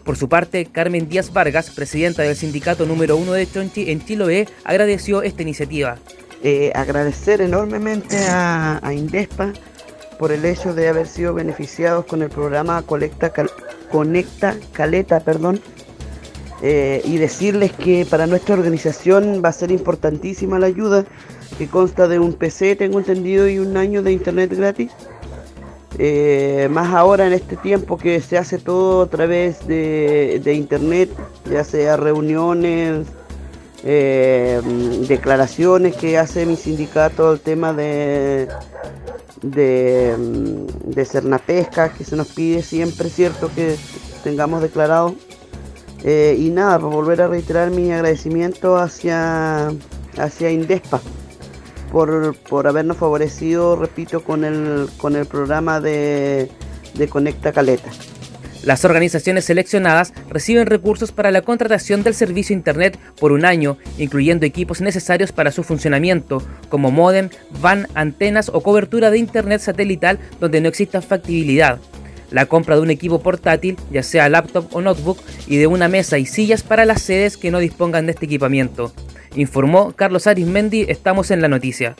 Por 0.04 0.18
su 0.18 0.28
parte, 0.28 0.66
Carmen 0.66 1.08
Díaz 1.08 1.32
Vargas, 1.32 1.70
presidenta 1.70 2.24
del 2.24 2.36
sindicato 2.36 2.86
número 2.86 3.16
uno 3.16 3.34
de 3.34 3.48
Chonchi 3.48 3.92
en 3.92 4.04
Chiloé, 4.04 4.48
agradeció 4.64 5.22
esta 5.22 5.44
iniciativa. 5.44 5.98
Eh, 6.42 6.72
agradecer 6.74 7.42
enormemente 7.42 8.18
a, 8.30 8.80
Indespa 8.94 9.52
por 10.18 10.32
el 10.32 10.46
hecho 10.46 10.74
de 10.74 10.88
haber 10.88 11.08
sido 11.08 11.34
beneficiados 11.34 12.06
con 12.06 12.22
el 12.22 12.30
programa 12.30 12.82
Conecta 12.82 13.32
Caleta, 14.72 15.20
perdón, 15.20 15.60
eh, 16.62 17.02
y 17.04 17.18
decirles 17.18 17.74
que 17.74 18.06
para 18.10 18.26
nuestra 18.26 18.56
organización 18.56 19.42
va 19.44 19.50
a 19.50 19.54
ser 19.54 19.72
importantísima 19.72 20.60
la 20.60 20.68
ayuda, 20.68 21.06
que 21.58 21.68
consta 21.68 22.08
de 22.08 22.20
un 22.20 22.34
PC, 22.34 22.78
tengo 22.78 23.00
entendido, 23.00 23.50
y 23.50 23.60
un 23.60 23.76
año 23.76 24.02
de 24.02 24.14
internet 24.14 24.54
gratis. 24.56 24.92
Eh, 25.98 26.70
más 26.72 26.94
ahora 26.94 27.28
en 27.28 27.34
este 27.34 27.58
tiempo 27.58 27.98
que 27.98 28.22
se 28.22 28.38
hace 28.38 28.60
todo 28.60 29.02
a 29.02 29.08
través 29.08 29.68
de, 29.68 30.40
de 30.42 30.54
internet, 30.54 31.10
ya 31.50 31.66
sea 31.66 31.98
reuniones, 31.98 33.08
eh, 33.84 34.62
declaraciones 35.08 35.96
que 35.96 36.18
hace 36.18 36.46
mi 36.46 36.56
sindicato 36.56 37.32
el 37.34 37.40
tema 37.40 37.74
de 37.74 38.48
de, 39.42 40.16
de 40.84 41.06
Cernapesca 41.06 41.94
que 41.94 42.04
se 42.04 42.16
nos 42.16 42.28
pide 42.28 42.62
siempre, 42.62 43.10
cierto, 43.10 43.50
que 43.54 43.76
tengamos 44.24 44.62
declarado. 44.62 45.16
Eh, 46.04 46.38
y 46.40 46.50
nada, 46.50 46.80
para 46.80 46.96
volver 46.96 47.22
a 47.22 47.28
reiterar 47.28 47.72
mi 47.72 47.92
agradecimiento 47.92 48.78
hacia, 48.78 49.70
hacia 50.18 50.50
Indespa 50.50 51.02
por, 51.92 52.38
por 52.38 52.68
habernos 52.68 52.98
favorecido, 52.98 53.76
repito, 53.76 54.24
con 54.24 54.46
el, 54.46 54.90
con 54.98 55.16
el 55.16 55.26
programa 55.26 55.82
de, 55.82 56.50
de 56.94 57.08
Conecta 57.10 57.52
Caleta. 57.52 57.90
Las 58.64 58.84
organizaciones 58.84 59.46
seleccionadas 59.46 60.14
reciben 60.30 60.66
recursos 60.66 61.12
para 61.12 61.32
la 61.32 61.42
contratación 61.42 62.04
del 62.04 62.14
servicio 62.14 62.54
Internet 62.54 63.00
por 63.20 63.32
un 63.32 63.46
año, 63.46 63.78
incluyendo 63.98 64.46
equipos 64.46 64.82
necesarios 64.82 65.32
para 65.32 65.52
su 65.52 65.64
funcionamiento, 65.64 66.44
como 66.68 66.92
modem, 66.92 67.30
van, 67.62 67.88
antenas 67.94 68.50
o 68.54 68.62
cobertura 68.62 69.12
de 69.12 69.18
Internet 69.18 69.62
satelital 69.62 70.20
donde 70.40 70.60
no 70.60 70.68
exista 70.68 71.02
factibilidad. 71.02 71.80
La 72.32 72.46
compra 72.46 72.76
de 72.76 72.82
un 72.82 72.92
equipo 72.92 73.22
portátil, 73.22 73.78
ya 73.92 74.04
sea 74.04 74.30
laptop 74.30 74.68
o 74.72 74.82
notebook, 74.82 75.20
y 75.48 75.58
de 75.58 75.68
una 75.68 75.88
mesa 75.88 76.18
y 76.18 76.26
sillas 76.26 76.62
para 76.62 76.86
las 76.86 77.02
sedes 77.02 77.38
que 77.38 77.52
no 77.52 77.60
dispongan 77.60 78.06
de 78.06 78.12
este 78.12 78.26
equipamiento. 78.26 78.94
Informó 79.36 79.94
Carlos 79.94 80.28
Arismendi, 80.28 80.86
estamos 80.90 81.32
en 81.32 81.42
la 81.42 81.48
noticia. 81.48 81.96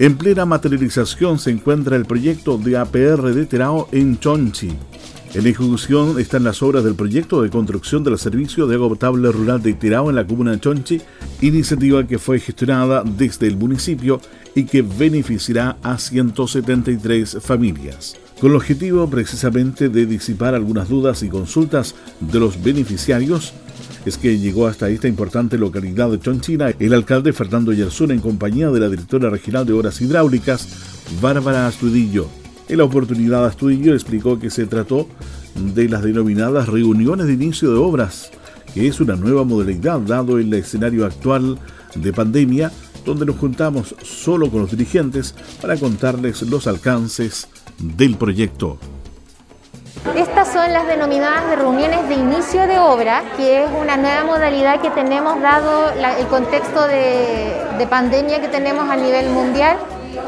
En 0.00 0.16
plena 0.16 0.46
materialización 0.46 1.38
se 1.38 1.50
encuentra 1.50 1.94
el 1.94 2.06
proyecto 2.06 2.56
de 2.56 2.78
APR 2.78 3.34
de 3.34 3.44
Terao 3.44 3.86
en 3.92 4.18
Chonchi. 4.18 4.72
En 5.34 5.46
ejecución 5.46 6.18
están 6.18 6.42
las 6.42 6.62
obras 6.62 6.84
del 6.84 6.94
proyecto 6.94 7.42
de 7.42 7.50
construcción 7.50 8.02
del 8.02 8.18
servicio 8.18 8.66
de 8.66 8.76
agua 8.76 8.88
potable 8.88 9.30
rural 9.30 9.62
de 9.62 9.74
Terao 9.74 10.08
en 10.08 10.16
la 10.16 10.26
comuna 10.26 10.52
de 10.52 10.60
Chonchi, 10.60 11.02
iniciativa 11.42 12.06
que 12.06 12.18
fue 12.18 12.40
gestionada 12.40 13.04
desde 13.04 13.46
el 13.46 13.58
municipio 13.58 14.22
y 14.54 14.64
que 14.64 14.80
beneficiará 14.80 15.76
a 15.82 15.98
173 15.98 17.36
familias. 17.42 18.16
Con 18.40 18.52
el 18.52 18.56
objetivo 18.56 19.06
precisamente 19.10 19.90
de 19.90 20.06
disipar 20.06 20.54
algunas 20.54 20.88
dudas 20.88 21.22
y 21.22 21.28
consultas 21.28 21.94
de 22.20 22.40
los 22.40 22.62
beneficiarios, 22.62 23.52
es 24.06 24.16
que 24.16 24.38
llegó 24.38 24.66
hasta 24.66 24.88
esta 24.88 25.08
importante 25.08 25.58
localidad 25.58 26.10
de 26.10 26.18
Chonchina 26.18 26.72
el 26.78 26.94
alcalde 26.94 27.34
Fernando 27.34 27.74
Yerzún 27.74 28.12
en 28.12 28.20
compañía 28.20 28.70
de 28.70 28.80
la 28.80 28.88
directora 28.88 29.28
regional 29.28 29.66
de 29.66 29.74
Obras 29.74 30.00
Hidráulicas, 30.00 30.68
Bárbara 31.20 31.66
Astudillo. 31.66 32.28
En 32.70 32.78
la 32.78 32.84
oportunidad, 32.84 33.44
Astudillo 33.44 33.92
explicó 33.92 34.38
que 34.38 34.48
se 34.48 34.64
trató 34.64 35.06
de 35.74 35.90
las 35.90 36.02
denominadas 36.02 36.66
reuniones 36.66 37.26
de 37.26 37.34
inicio 37.34 37.70
de 37.70 37.76
obras, 37.76 38.30
que 38.72 38.88
es 38.88 39.00
una 39.00 39.16
nueva 39.16 39.44
modalidad 39.44 40.00
dado 40.00 40.38
el 40.38 40.54
escenario 40.54 41.04
actual 41.04 41.58
de 41.94 42.12
pandemia, 42.14 42.72
donde 43.04 43.26
nos 43.26 43.36
juntamos 43.36 43.94
solo 44.02 44.50
con 44.50 44.62
los 44.62 44.70
dirigentes 44.70 45.34
para 45.60 45.76
contarles 45.76 46.42
los 46.42 46.66
alcances 46.66 47.48
del 47.78 48.16
proyecto. 48.16 48.78
Estas 50.16 50.52
son 50.52 50.72
las 50.72 50.86
denominadas 50.86 51.48
de 51.50 51.56
reuniones 51.56 52.08
de 52.08 52.14
inicio 52.14 52.66
de 52.66 52.78
obra, 52.78 53.22
que 53.36 53.64
es 53.64 53.70
una 53.70 53.96
nueva 53.96 54.24
modalidad 54.24 54.80
que 54.80 54.90
tenemos 54.90 55.40
dado 55.40 55.90
el 55.90 56.26
contexto 56.28 56.86
de, 56.86 57.86
pandemia 57.88 58.40
que 58.40 58.48
tenemos 58.48 58.88
a 58.88 58.96
nivel 58.96 59.28
mundial. 59.30 59.76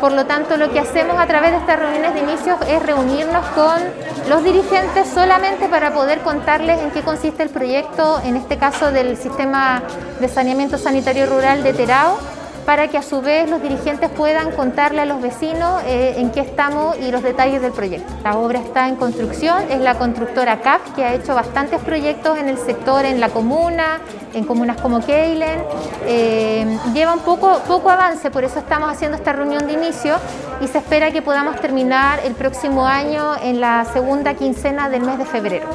Por 0.01 0.13
lo 0.13 0.27
tanto, 0.27 0.57
lo 0.57 0.71
que 0.71 0.79
hacemos 0.79 1.19
a 1.19 1.27
través 1.27 1.53
de 1.53 1.57
estas 1.59 1.79
reuniones 1.79 2.15
de 2.15 2.21
inicio 2.21 2.57
es 2.69 2.83
reunirnos 2.83 3.45
con 3.49 3.81
los 4.29 4.45
dirigentes 4.45 5.09
solamente 5.09 5.69
para 5.69 5.93
poder 5.93 6.21
contarles 6.21 6.81
en 6.81 6.91
qué 6.91 7.03
consiste 7.03 7.43
el 7.43 7.49
proyecto, 7.49 8.21
en 8.25 8.37
este 8.37 8.59
caso 8.59 8.93
del 8.93 9.17
sistema 9.17 9.83
de 10.21 10.29
saneamiento 10.29 10.77
sanitario 10.77 11.27
rural 11.27 11.63
de 11.63 11.73
Terao, 11.73 12.19
para 12.65 12.89
que 12.89 12.99
a 12.99 13.03
su 13.03 13.21
vez 13.21 13.51
los 13.51 13.63
dirigentes 13.63 14.09
puedan 14.11 14.53
contarle 14.53 15.01
a 15.01 15.07
los 15.07 15.21
vecinos 15.21 15.83
eh, 15.85 16.15
en 16.19 16.31
qué 16.31 16.41
estamos 16.41 16.97
y 16.99 17.11
los 17.11 17.23
detalles 17.23 17.61
del 17.61 17.73
proyecto. 17.73 18.13
La 18.23 18.37
obra 18.37 18.61
está 18.61 18.89
en 18.89 18.97
construcción, 18.97 19.65
es 19.71 19.81
la 19.81 19.99
constructora 19.99 20.61
CAP 20.61 20.95
que 20.95 21.05
ha 21.05 21.15
hecho 21.15 21.35
bastantes 21.35 21.81
proyectos 21.81 22.39
en 22.39 22.49
el 22.49 22.59
sector, 22.59 23.05
en 23.05 23.21
la 23.21 23.31
comuna, 23.31 23.99
en 24.33 24.45
comunas 24.45 24.81
como 24.81 25.05
Keilen. 25.05 25.61
Eh, 26.07 26.79
lleva 26.95 27.15
un 27.15 27.21
poco, 27.21 27.61
poco 27.67 27.91
avance, 27.91 28.31
por 28.31 28.45
eso 28.45 28.59
estamos 28.59 28.91
haciendo 28.91 29.17
esta 29.17 29.33
reunión 29.33 29.67
de 29.67 29.73
inicio 29.73 30.17
y 30.61 30.69
se 30.69 30.79
espera 30.79 31.11
que 31.11 31.23
podamos 31.23 31.61
terminar 31.61 32.21
el 32.25 32.35
próximo 32.35 32.87
año 32.87 33.37
en 33.43 33.61
la 33.61 33.85
segunda 33.93 34.35
quincena 34.35 34.89
del 34.89 35.03
mes 35.03 35.19
de 35.19 35.25
febrero. 35.25 35.67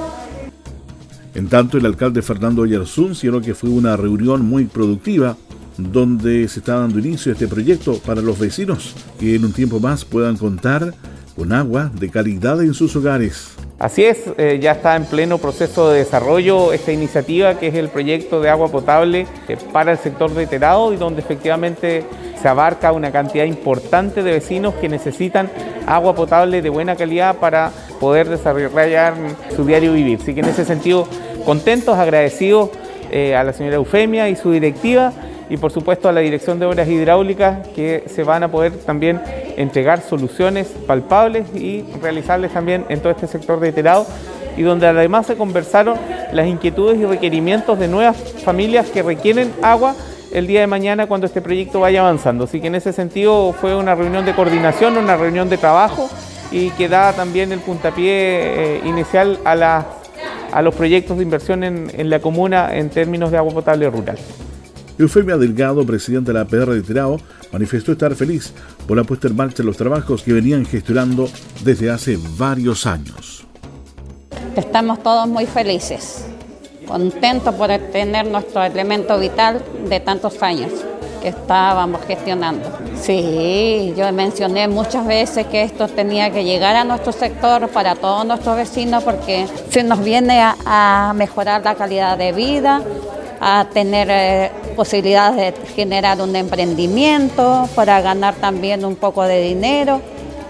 En 1.35 1.49
tanto, 1.49 1.77
el 1.77 1.85
alcalde 1.85 2.23
Fernando 2.23 2.65
Yersun 2.65 3.13
señaló 3.13 3.41
que 3.41 3.53
fue 3.53 3.69
una 3.69 3.95
reunión 3.95 4.43
muy 4.43 4.65
productiva 4.65 5.35
donde 5.77 6.47
se 6.47 6.59
está 6.59 6.79
dando 6.79 6.99
inicio 6.99 7.31
este 7.31 7.47
proyecto 7.47 7.99
para 7.99 8.21
los 8.21 8.39
vecinos 8.39 8.95
que 9.19 9.35
en 9.35 9.45
un 9.45 9.53
tiempo 9.53 9.79
más 9.79 10.05
puedan 10.05 10.37
contar 10.37 10.93
con 11.35 11.53
agua 11.53 11.91
de 11.93 12.09
calidad 12.09 12.61
en 12.61 12.73
sus 12.73 12.95
hogares. 12.95 13.55
Así 13.77 14.03
es, 14.03 14.23
eh, 14.39 14.57
ya 14.59 14.71
está 14.71 14.95
en 14.95 15.05
pleno 15.05 15.37
proceso 15.37 15.91
de 15.91 15.99
desarrollo 15.99 16.73
esta 16.73 16.91
iniciativa 16.91 17.59
que 17.59 17.67
es 17.67 17.75
el 17.75 17.89
proyecto 17.89 18.41
de 18.41 18.49
agua 18.49 18.69
potable 18.69 19.27
eh, 19.47 19.55
para 19.71 19.91
el 19.91 19.99
sector 19.99 20.33
de 20.33 20.47
Terao 20.47 20.93
y 20.93 20.97
donde 20.97 21.21
efectivamente 21.21 22.03
se 22.41 22.47
abarca 22.47 22.91
una 22.91 23.11
cantidad 23.11 23.45
importante 23.45 24.23
de 24.23 24.31
vecinos 24.31 24.73
que 24.75 24.89
necesitan 24.89 25.49
agua 25.85 26.15
potable 26.15 26.63
de 26.63 26.69
buena 26.69 26.95
calidad 26.95 27.37
para 27.37 27.71
poder 27.99 28.27
desarrollar 28.29 29.13
su 29.55 29.63
diario 29.63 29.93
vivir. 29.93 30.19
Así 30.21 30.33
que 30.33 30.39
en 30.39 30.47
ese 30.47 30.65
sentido, 30.65 31.07
contentos, 31.45 31.97
agradecidos 31.97 32.71
eh, 33.11 33.35
a 33.35 33.43
la 33.43 33.53
señora 33.53 33.75
Eufemia 33.75 34.27
y 34.27 34.35
su 34.35 34.51
directiva 34.51 35.13
y 35.49 35.57
por 35.57 35.71
supuesto 35.71 36.09
a 36.09 36.11
la 36.11 36.21
Dirección 36.21 36.59
de 36.59 36.65
Obras 36.65 36.87
Hidráulicas 36.87 37.67
que 37.69 38.03
se 38.07 38.23
van 38.23 38.43
a 38.43 38.51
poder 38.51 38.73
también 38.73 39.21
entregar 39.55 40.01
soluciones 40.01 40.67
palpables 40.85 41.47
y 41.55 41.85
realizarles 42.01 42.51
también 42.51 42.85
en 42.89 42.99
todo 42.99 43.11
este 43.11 43.27
sector 43.27 43.59
de 43.59 43.71
Terao 43.71 44.05
y 44.57 44.63
donde 44.63 44.87
además 44.87 45.27
se 45.27 45.35
conversaron 45.35 45.97
las 46.31 46.47
inquietudes 46.47 46.99
y 46.99 47.05
requerimientos 47.05 47.79
de 47.79 47.87
nuevas 47.87 48.17
familias 48.43 48.89
que 48.89 49.03
requieren 49.03 49.53
agua 49.61 49.95
el 50.33 50.47
día 50.47 50.59
de 50.59 50.67
mañana 50.67 51.07
cuando 51.07 51.27
este 51.27 51.41
proyecto 51.41 51.79
vaya 51.79 52.01
avanzando. 52.01 52.43
Así 52.43 52.59
que 52.59 52.67
en 52.67 52.75
ese 52.75 52.91
sentido 52.91 53.53
fue 53.53 53.75
una 53.75 53.95
reunión 53.95 54.25
de 54.25 54.33
coordinación, 54.33 54.97
una 54.97 55.15
reunión 55.15 55.49
de 55.49 55.57
trabajo 55.57 56.09
y 56.51 56.71
que 56.71 56.89
da 56.89 57.13
también 57.13 57.51
el 57.51 57.59
puntapié 57.59 58.77
eh, 58.77 58.81
inicial 58.83 59.39
a, 59.45 59.85
a 60.51 60.61
los 60.61 60.75
proyectos 60.75 61.17
de 61.17 61.23
inversión 61.23 61.63
en, 61.63 61.91
en 61.93 62.09
la 62.09 62.19
comuna 62.19 62.75
en 62.75 62.89
términos 62.89 63.31
de 63.31 63.37
agua 63.37 63.53
potable 63.53 63.89
rural. 63.89 64.17
Eufemia 64.99 65.37
Delgado, 65.37 65.85
presidenta 65.85 66.33
de 66.33 66.39
la 66.39 66.45
PR 66.45 66.71
de 66.71 66.81
Terao, 66.81 67.19
manifestó 67.51 67.91
estar 67.91 68.15
feliz 68.15 68.53
por 68.87 68.97
la 68.97 69.03
puesta 69.03 69.27
en 69.27 69.35
marcha 69.35 69.57
de 69.57 69.65
los 69.65 69.77
trabajos 69.77 70.23
que 70.23 70.33
venían 70.33 70.65
gestionando 70.65 71.29
desde 71.63 71.91
hace 71.91 72.17
varios 72.37 72.85
años. 72.85 73.45
Estamos 74.55 75.03
todos 75.03 75.27
muy 75.27 75.45
felices, 75.45 76.25
contentos 76.87 77.53
por 77.53 77.69
tener 77.91 78.25
nuestro 78.25 78.63
elemento 78.63 79.19
vital 79.19 79.63
de 79.87 79.99
tantos 79.99 80.41
años, 80.41 80.71
estábamos 81.23 82.01
gestionando. 82.05 82.67
Sí, 82.99 83.93
yo 83.95 84.11
mencioné 84.11 84.67
muchas 84.67 85.05
veces 85.05 85.45
que 85.47 85.63
esto 85.63 85.87
tenía 85.87 86.31
que 86.31 86.43
llegar 86.43 86.75
a 86.75 86.83
nuestro 86.83 87.11
sector 87.11 87.69
para 87.69 87.95
todos 87.95 88.25
nuestros 88.25 88.55
vecinos 88.55 89.03
porque 89.03 89.47
se 89.69 89.83
nos 89.83 90.03
viene 90.03 90.41
a, 90.41 91.13
mejorar 91.15 91.63
la 91.63 91.75
calidad 91.75 92.17
de 92.17 92.31
vida, 92.31 92.81
a 93.39 93.67
tener 93.71 94.07
eh, 94.09 94.51
posibilidades 94.75 95.59
de 95.59 95.67
generar 95.67 96.21
un 96.21 96.35
emprendimiento, 96.35 97.67
para 97.75 98.01
ganar 98.01 98.35
también 98.35 98.83
un 98.85 98.95
poco 98.95 99.23
de 99.23 99.41
dinero. 99.41 100.01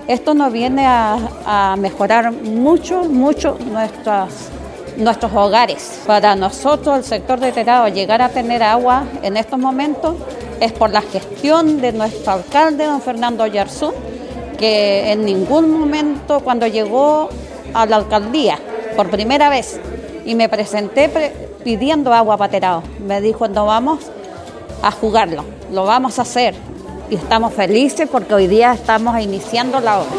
Esto 0.07 0.33
nos 0.33 0.53
viene 0.53 0.85
a, 0.85 1.75
mejorar 1.77 2.31
mucho, 2.31 3.03
mucho 3.03 3.57
nuestras 3.69 4.49
nuestros 4.95 5.31
hogares. 5.33 6.01
Para 6.07 6.35
nosotros, 6.35 6.97
el 6.97 7.03
sector 7.03 7.39
de 7.39 7.51
Terado, 7.51 7.87
llegar 7.87 8.19
a 8.21 8.29
tener 8.29 8.63
agua 8.63 9.03
en 9.21 9.37
estos 9.37 9.59
momentos 9.59 10.15
es 10.59 10.71
por 10.71 10.89
la 10.89 11.01
gestión 11.01 11.79
de 11.81 11.93
nuestro 11.93 12.33
alcalde, 12.33 12.85
don 12.85 12.99
Fernando 13.01 13.45
Yarzún, 13.45 13.93
que 14.57 15.11
en 15.11 15.23
ningún 15.23 15.69
momento 15.69 16.39
cuando 16.39 16.65
llegó 16.65 17.29
a 17.75 17.85
la 17.85 17.97
alcaldía, 17.97 18.57
por 18.95 19.11
primera 19.11 19.49
vez, 19.49 19.79
y 20.25 20.33
me 20.33 20.49
presenté 20.49 21.09
pidiendo 21.67 22.13
agua 22.13 22.37
para 22.37 22.49
Terado, 22.49 22.81
me 23.05 23.19
dijo, 23.19 23.49
no 23.49 23.65
vamos 23.65 23.99
a 24.81 24.89
jugarlo, 24.89 25.43
lo 25.69 25.83
vamos 25.83 26.17
a 26.17 26.21
hacer. 26.21 26.55
Y 27.09 27.15
estamos 27.15 27.53
felices 27.53 28.07
porque 28.09 28.33
hoy 28.33 28.47
día 28.47 28.71
estamos 28.71 29.19
iniciando 29.19 29.81
la 29.81 29.99
obra. 29.99 30.15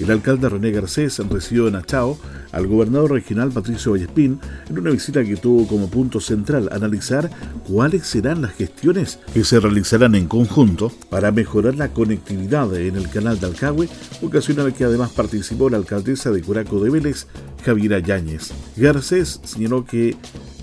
El 0.00 0.10
alcalde 0.10 0.48
René 0.48 0.70
Garcés 0.70 1.18
recibió 1.28 1.68
en 1.68 1.76
Achao 1.76 2.18
al 2.52 2.66
gobernador 2.66 3.12
regional 3.12 3.52
Patricio 3.52 3.92
Vallespín 3.92 4.40
en 4.68 4.78
una 4.78 4.90
visita 4.90 5.22
que 5.22 5.36
tuvo 5.36 5.68
como 5.68 5.90
punto 5.90 6.20
central 6.20 6.70
analizar 6.72 7.30
cuáles 7.68 8.06
serán 8.06 8.40
las 8.40 8.54
gestiones 8.54 9.18
que 9.34 9.44
se 9.44 9.60
realizarán 9.60 10.14
en 10.14 10.26
conjunto 10.26 10.90
para 11.10 11.32
mejorar 11.32 11.74
la 11.74 11.88
conectividad 11.88 12.74
en 12.76 12.96
el 12.96 13.10
canal 13.10 13.38
de 13.38 13.46
Alcahue, 13.46 13.88
ocasión 14.22 14.58
en 14.60 14.66
la 14.66 14.72
que 14.72 14.84
además 14.84 15.10
participó 15.10 15.68
la 15.68 15.76
alcaldesa 15.76 16.30
de 16.30 16.40
Curaco 16.40 16.82
de 16.82 16.90
Vélez, 16.90 17.26
Javiera 17.64 17.98
Yáñez. 17.98 18.52
Garcés 18.76 19.40
señaló 19.44 19.84
que 19.84 20.16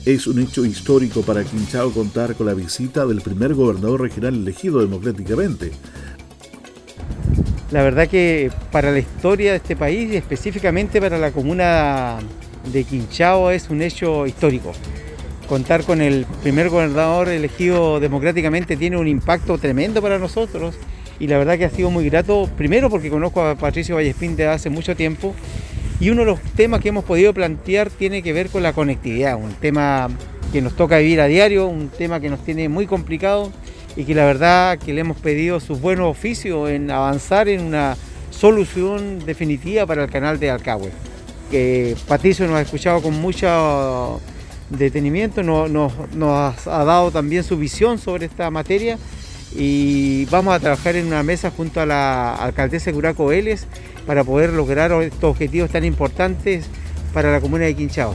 es 0.06 0.26
un 0.26 0.40
hecho 0.40 0.66
histórico 0.66 1.22
para 1.22 1.44
Quinchao 1.44 1.92
contar 1.92 2.36
con 2.36 2.48
la 2.48 2.54
visita 2.54 3.06
del 3.06 3.22
primer 3.22 3.54
gobernador 3.54 4.02
regional 4.02 4.36
elegido 4.36 4.80
democráticamente. 4.80 5.74
La 7.72 7.84
verdad 7.84 8.08
que 8.08 8.50
para 8.72 8.92
la 8.92 9.00
historia 9.00 9.52
de 9.52 9.58
este 9.58 9.76
país 9.76 10.10
y 10.14 10.16
específicamente 10.16 11.02
para 11.02 11.18
la 11.18 11.32
comuna 11.32 12.18
de 12.72 12.84
Quinchao 12.86 13.52
es 13.52 13.70
un 13.70 13.82
hecho 13.82 14.26
histórico. 14.26 14.72
Contar 15.50 15.84
con 15.84 16.02
el 16.02 16.26
primer 16.42 16.70
gobernador 16.70 17.28
elegido 17.28 18.00
democráticamente 18.00 18.78
tiene 18.78 18.98
un 18.98 19.08
impacto 19.08 19.58
tremendo 19.58 20.02
para 20.02 20.18
nosotros 20.18 20.76
y 21.20 21.28
la 21.28 21.38
verdad 21.38 21.58
que 21.58 21.66
ha 21.66 21.70
sido 21.70 21.92
muy 21.92 22.10
grato, 22.10 22.50
primero 22.58 22.90
porque 22.90 23.10
conozco 23.10 23.42
a 23.42 23.56
Patricio 23.56 23.96
Vallespín 23.96 24.38
de 24.38 24.48
hace 24.48 24.70
mucho 24.70 24.96
tiempo 24.96 25.36
y 26.00 26.10
uno 26.10 26.22
de 26.22 26.28
los 26.28 26.42
temas 26.56 26.80
que 26.80 26.90
hemos 26.90 27.04
podido 27.04 27.34
plantear 27.34 27.90
tiene 27.90 28.22
que 28.22 28.32
ver 28.32 28.50
con 28.50 28.64
la 28.64 28.72
conectividad, 28.72 29.36
un 29.36 29.54
tema 29.54 30.10
que 30.54 30.62
nos 30.62 30.76
toca 30.76 31.00
vivir 31.00 31.20
a 31.20 31.26
diario, 31.26 31.68
un 31.68 31.90
tema 31.90 32.22
que 32.22 32.30
nos 32.30 32.44
tiene 32.46 32.70
muy 32.70 32.86
complicado 32.86 33.52
y 33.98 34.06
que 34.06 34.14
la 34.14 34.26
verdad 34.26 34.78
que 34.78 34.94
le 34.94 35.02
hemos 35.02 35.18
pedido 35.18 35.60
sus 35.60 35.82
buenos 35.82 36.08
oficios 36.08 36.70
en 36.70 36.92
avanzar 36.92 37.50
en 37.50 37.62
una 37.62 37.98
solución 38.30 39.26
definitiva 39.26 39.88
para 39.88 40.04
el 40.04 40.10
canal 40.12 40.40
de 40.40 40.52
Alcagüe. 40.52 40.92
Que 41.50 41.98
Patricio 42.08 42.46
nos 42.46 42.58
ha 42.58 42.62
escuchado 42.62 43.02
con 43.02 43.20
mucho 43.20 44.22
detenimiento, 44.70 45.42
nos, 45.42 45.92
ha 46.68 46.84
dado 46.86 47.10
también 47.10 47.44
su 47.44 47.58
visión 47.58 47.98
sobre 47.98 48.28
esta 48.28 48.52
materia 48.52 49.00
y 49.56 50.26
vamos 50.26 50.54
a 50.54 50.60
trabajar 50.60 50.96
en 50.96 51.08
una 51.08 51.24
mesa 51.24 51.50
junto 51.50 51.82
a 51.82 51.86
la 51.88 52.36
alcaldesa 52.36 52.94
Curaco 52.94 53.26
Vélez 53.26 53.66
para 54.06 54.24
poder 54.24 54.54
lograr 54.54 54.92
estos 55.02 55.24
objetivos 55.24 55.72
tan 55.72 55.84
importantes 55.84 56.66
para 57.14 57.32
la 57.32 57.42
comuna 57.42 57.66
de 57.66 57.76
Quinchao. 57.76 58.14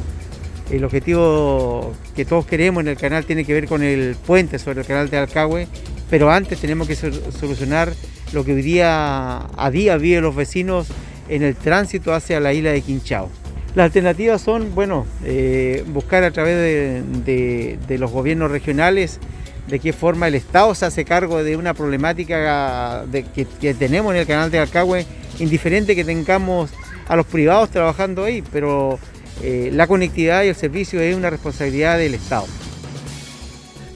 El 0.72 0.85
objetivo 0.85 1.92
que 2.16 2.24
todos 2.24 2.46
queremos 2.46 2.80
en 2.80 2.88
el 2.88 2.96
canal 2.96 3.26
tiene 3.26 3.44
que 3.44 3.52
ver 3.52 3.66
con 3.66 3.82
el 3.82 4.16
puente 4.16 4.58
sobre 4.58 4.80
el 4.80 4.87
canal 4.87 5.11
de 5.11 5.18
Alcagüe, 5.18 5.68
pero 6.08 6.30
antes 6.30 6.58
tenemos 6.58 6.88
que 6.88 6.96
solucionar 6.96 7.92
lo 8.32 8.42
que 8.42 8.54
hoy 8.54 8.62
día 8.62 9.48
a 9.54 9.70
día 9.70 9.98
viven 9.98 10.22
los 10.22 10.35
vecinos 10.35 10.88
en 11.28 11.42
el 11.42 11.54
tránsito 11.56 12.14
hacia 12.14 12.40
la 12.40 12.54
isla 12.54 12.70
de 12.70 12.80
Quinchao. 12.80 13.28
Las 13.74 13.85
alternativas 13.85 14.40
son, 14.40 14.74
bueno, 14.74 15.06
eh, 15.24 15.85
buscar 15.88 16.24
a 16.24 16.30
través 16.30 16.56
de, 16.56 17.98
los 17.98 18.11
gobiernos 18.11 18.50
regionales 18.50 19.20
de 19.68 19.78
qué 19.78 19.92
forma 19.92 20.28
el 20.28 20.35
Estado 20.35 20.74
se 20.74 20.87
hace 20.87 21.04
cargo 21.04 21.44
de 21.44 21.56
una 21.56 21.74
problemática 21.74 23.04
que, 23.35 23.74
tenemos 23.74 24.14
en 24.14 24.20
el 24.20 24.26
canal 24.26 24.50
de 24.50 24.58
Alcagüe 24.58 25.04
indiferente 25.38 25.94
que 25.94 26.04
tengamos 26.04 26.70
a 27.08 27.16
los 27.16 27.26
privados 27.26 27.70
trabajando 27.70 28.24
ahí, 28.24 28.42
pero 28.50 28.98
eh, 29.42 29.70
la 29.72 29.87
conectividad 29.87 30.44
y 30.44 30.48
el 30.48 30.55
servicio 30.55 31.00
es 31.00 31.16
una 31.16 31.31
responsabilidad 31.31 31.98
del 31.98 32.14
Estado. 32.14 32.46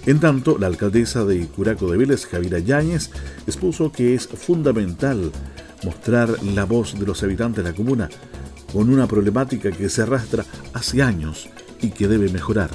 En 0.06 0.20
tanto, 0.20 0.58
la 0.58 0.68
alcaldesa 0.68 1.24
de 1.24 1.46
Curaco 1.48 1.90
de 1.90 1.96
Vélez, 1.96 2.26
Javiera 2.26 2.58
Yáñez, 2.58 3.10
expuso 3.46 3.90
que 3.90 4.14
es 4.14 4.28
fundamental 4.28 5.32
mostrar 5.84 6.42
la 6.42 6.64
voz 6.64 6.98
de 6.98 7.06
los 7.06 7.22
habitantes 7.22 7.64
de 7.64 7.70
la 7.70 7.76
comuna 7.76 8.08
con 8.72 8.92
una 8.92 9.06
problemática 9.06 9.70
que 9.70 9.88
se 9.88 10.02
arrastra 10.02 10.44
hace 10.74 11.02
años 11.02 11.48
y 11.80 11.90
que 11.90 12.08
debe 12.08 12.28
mejorar. 12.28 12.70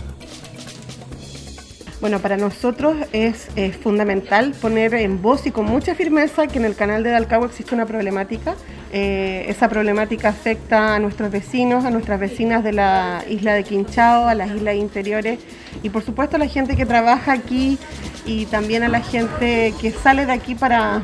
Bueno, 2.01 2.19
para 2.19 2.35
nosotros 2.35 2.97
es, 3.13 3.49
fundamental 3.83 4.53
poner 4.59 4.95
en 4.95 5.21
voz 5.21 5.45
y 5.45 5.51
con 5.51 5.65
mucha 5.65 5.93
firmeza 5.93 6.47
que 6.47 6.57
en 6.57 6.65
el 6.65 6.75
canal 6.75 7.03
de 7.03 7.11
Dalcagua 7.11 7.47
existe 7.47 7.75
una 7.75 7.85
problemática. 7.85 8.55
Eh, 8.93 9.45
esa 9.47 9.69
problemática 9.69 10.27
afecta 10.27 10.95
a 10.95 10.99
nuestros 10.99 11.31
vecinos, 11.31 11.85
a 11.85 11.91
nuestras 11.91 12.19
vecinas 12.19 12.61
de 12.61 12.73
la 12.73 13.23
isla 13.29 13.53
de 13.53 13.63
Quinchao, 13.63 14.27
a 14.27 14.35
las 14.35 14.51
islas 14.51 14.75
interiores 14.75 15.39
y 15.81 15.89
por 15.89 16.03
supuesto 16.03 16.35
a 16.35 16.39
la 16.39 16.47
gente 16.47 16.75
que 16.75 16.85
trabaja 16.85 17.31
aquí 17.31 17.77
y 18.25 18.47
también 18.47 18.83
a 18.83 18.89
la 18.89 18.99
gente 18.99 19.73
que 19.79 19.91
sale 19.91 20.25
de 20.25 20.33
aquí 20.33 20.55
para 20.55 21.01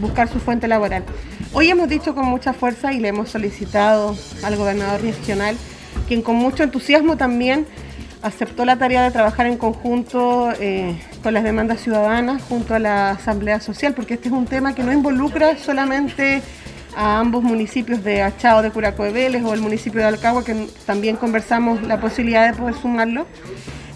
buscar 0.00 0.28
su 0.28 0.38
fuente 0.38 0.68
laboral. 0.68 1.02
Hoy 1.52 1.70
hemos 1.70 1.88
dicho 1.88 2.14
con 2.14 2.26
mucha 2.26 2.52
fuerza 2.52 2.92
y 2.92 3.00
le 3.00 3.08
hemos 3.08 3.30
solicitado 3.30 4.16
al 4.44 4.54
gobernador 4.54 5.02
regional, 5.02 5.56
quien 6.06 6.22
con 6.22 6.36
mucho 6.36 6.62
entusiasmo 6.62 7.16
también 7.16 7.66
aceptó 8.22 8.64
la 8.64 8.76
tarea 8.76 9.02
de 9.02 9.10
trabajar 9.10 9.46
en 9.46 9.58
conjunto 9.58 10.52
eh, 10.60 10.98
con 11.22 11.34
las 11.34 11.42
demandas 11.42 11.80
ciudadanas 11.80 12.42
junto 12.42 12.74
a 12.74 12.78
la 12.78 13.10
Asamblea 13.10 13.60
Social, 13.60 13.92
porque 13.92 14.14
este 14.14 14.28
es 14.28 14.34
un 14.34 14.46
tema 14.46 14.74
que 14.74 14.84
no 14.84 14.92
involucra 14.92 15.58
solamente 15.58 16.42
a 16.96 17.18
ambos 17.18 17.42
municipios 17.42 18.02
de 18.04 18.22
Achao 18.22 18.62
de 18.62 18.70
Curaco 18.70 19.04
de 19.04 19.12
Vélez 19.12 19.42
o 19.44 19.54
el 19.54 19.60
municipio 19.60 20.00
de 20.00 20.06
Alcagua, 20.06 20.44
que 20.44 20.68
también 20.86 21.16
conversamos 21.16 21.82
la 21.82 22.00
posibilidad 22.00 22.50
de 22.50 22.58
poder 22.58 22.74
sumarlo. 22.74 23.26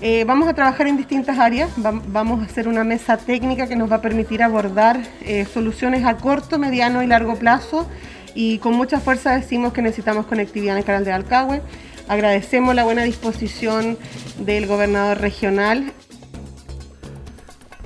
Eh, 0.00 0.24
vamos 0.24 0.48
a 0.48 0.54
trabajar 0.54 0.86
en 0.86 0.96
distintas 0.96 1.38
áreas, 1.38 1.70
vamos 1.76 2.40
a 2.40 2.44
hacer 2.44 2.68
una 2.68 2.84
mesa 2.84 3.16
técnica 3.16 3.66
que 3.66 3.76
nos 3.76 3.90
va 3.90 3.96
a 3.96 4.00
permitir 4.00 4.42
abordar 4.42 5.00
eh, 5.22 5.44
soluciones 5.44 6.04
a 6.04 6.16
corto, 6.16 6.58
mediano 6.58 7.02
y 7.02 7.06
largo 7.06 7.34
plazo 7.36 7.88
y 8.34 8.58
con 8.58 8.74
mucha 8.74 9.00
fuerza 9.00 9.34
decimos 9.34 9.72
que 9.72 9.82
necesitamos 9.82 10.26
conectividad 10.26 10.74
en 10.74 10.78
el 10.78 10.84
canal 10.84 11.04
de 11.04 11.12
Alcagüe, 11.12 11.62
Agradecemos 12.08 12.74
la 12.74 12.84
buena 12.84 13.02
disposición 13.02 13.98
del 14.38 14.66
gobernador 14.66 15.20
regional. 15.20 15.92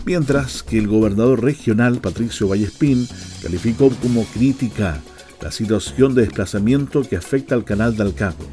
Mientras 0.05 0.65
que 0.65 0.79
el 0.79 0.88
gobernador 0.88 1.43
regional, 1.43 2.01
Patricio 2.01 2.49
Vallespín, 2.49 3.09
calificó 3.41 3.88
como 3.91 4.25
crítica 4.25 5.01
la 5.41 5.53
situación 5.53 6.15
de 6.15 6.23
desplazamiento 6.23 7.03
que 7.03 7.17
afecta 7.17 7.55
al 7.55 7.65
canal 7.65 7.97
de 7.97 8.03
Alcabo. 8.03 8.45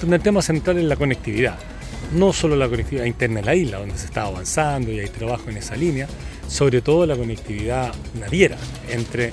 Donde 0.00 0.16
el 0.16 0.22
tema 0.22 0.42
central 0.42 0.78
es 0.78 0.84
la 0.84 0.96
conectividad, 0.96 1.56
no 2.12 2.32
solo 2.32 2.56
la 2.56 2.68
conectividad 2.68 3.04
interna 3.04 3.40
de 3.40 3.46
la 3.46 3.54
isla, 3.54 3.78
donde 3.78 3.96
se 3.96 4.06
está 4.06 4.22
avanzando 4.22 4.90
y 4.90 4.98
hay 4.98 5.08
trabajo 5.08 5.50
en 5.50 5.56
esa 5.56 5.76
línea, 5.76 6.08
sobre 6.48 6.80
todo 6.80 7.06
la 7.06 7.16
conectividad 7.16 7.92
naviera 8.18 8.56
entre 8.90 9.32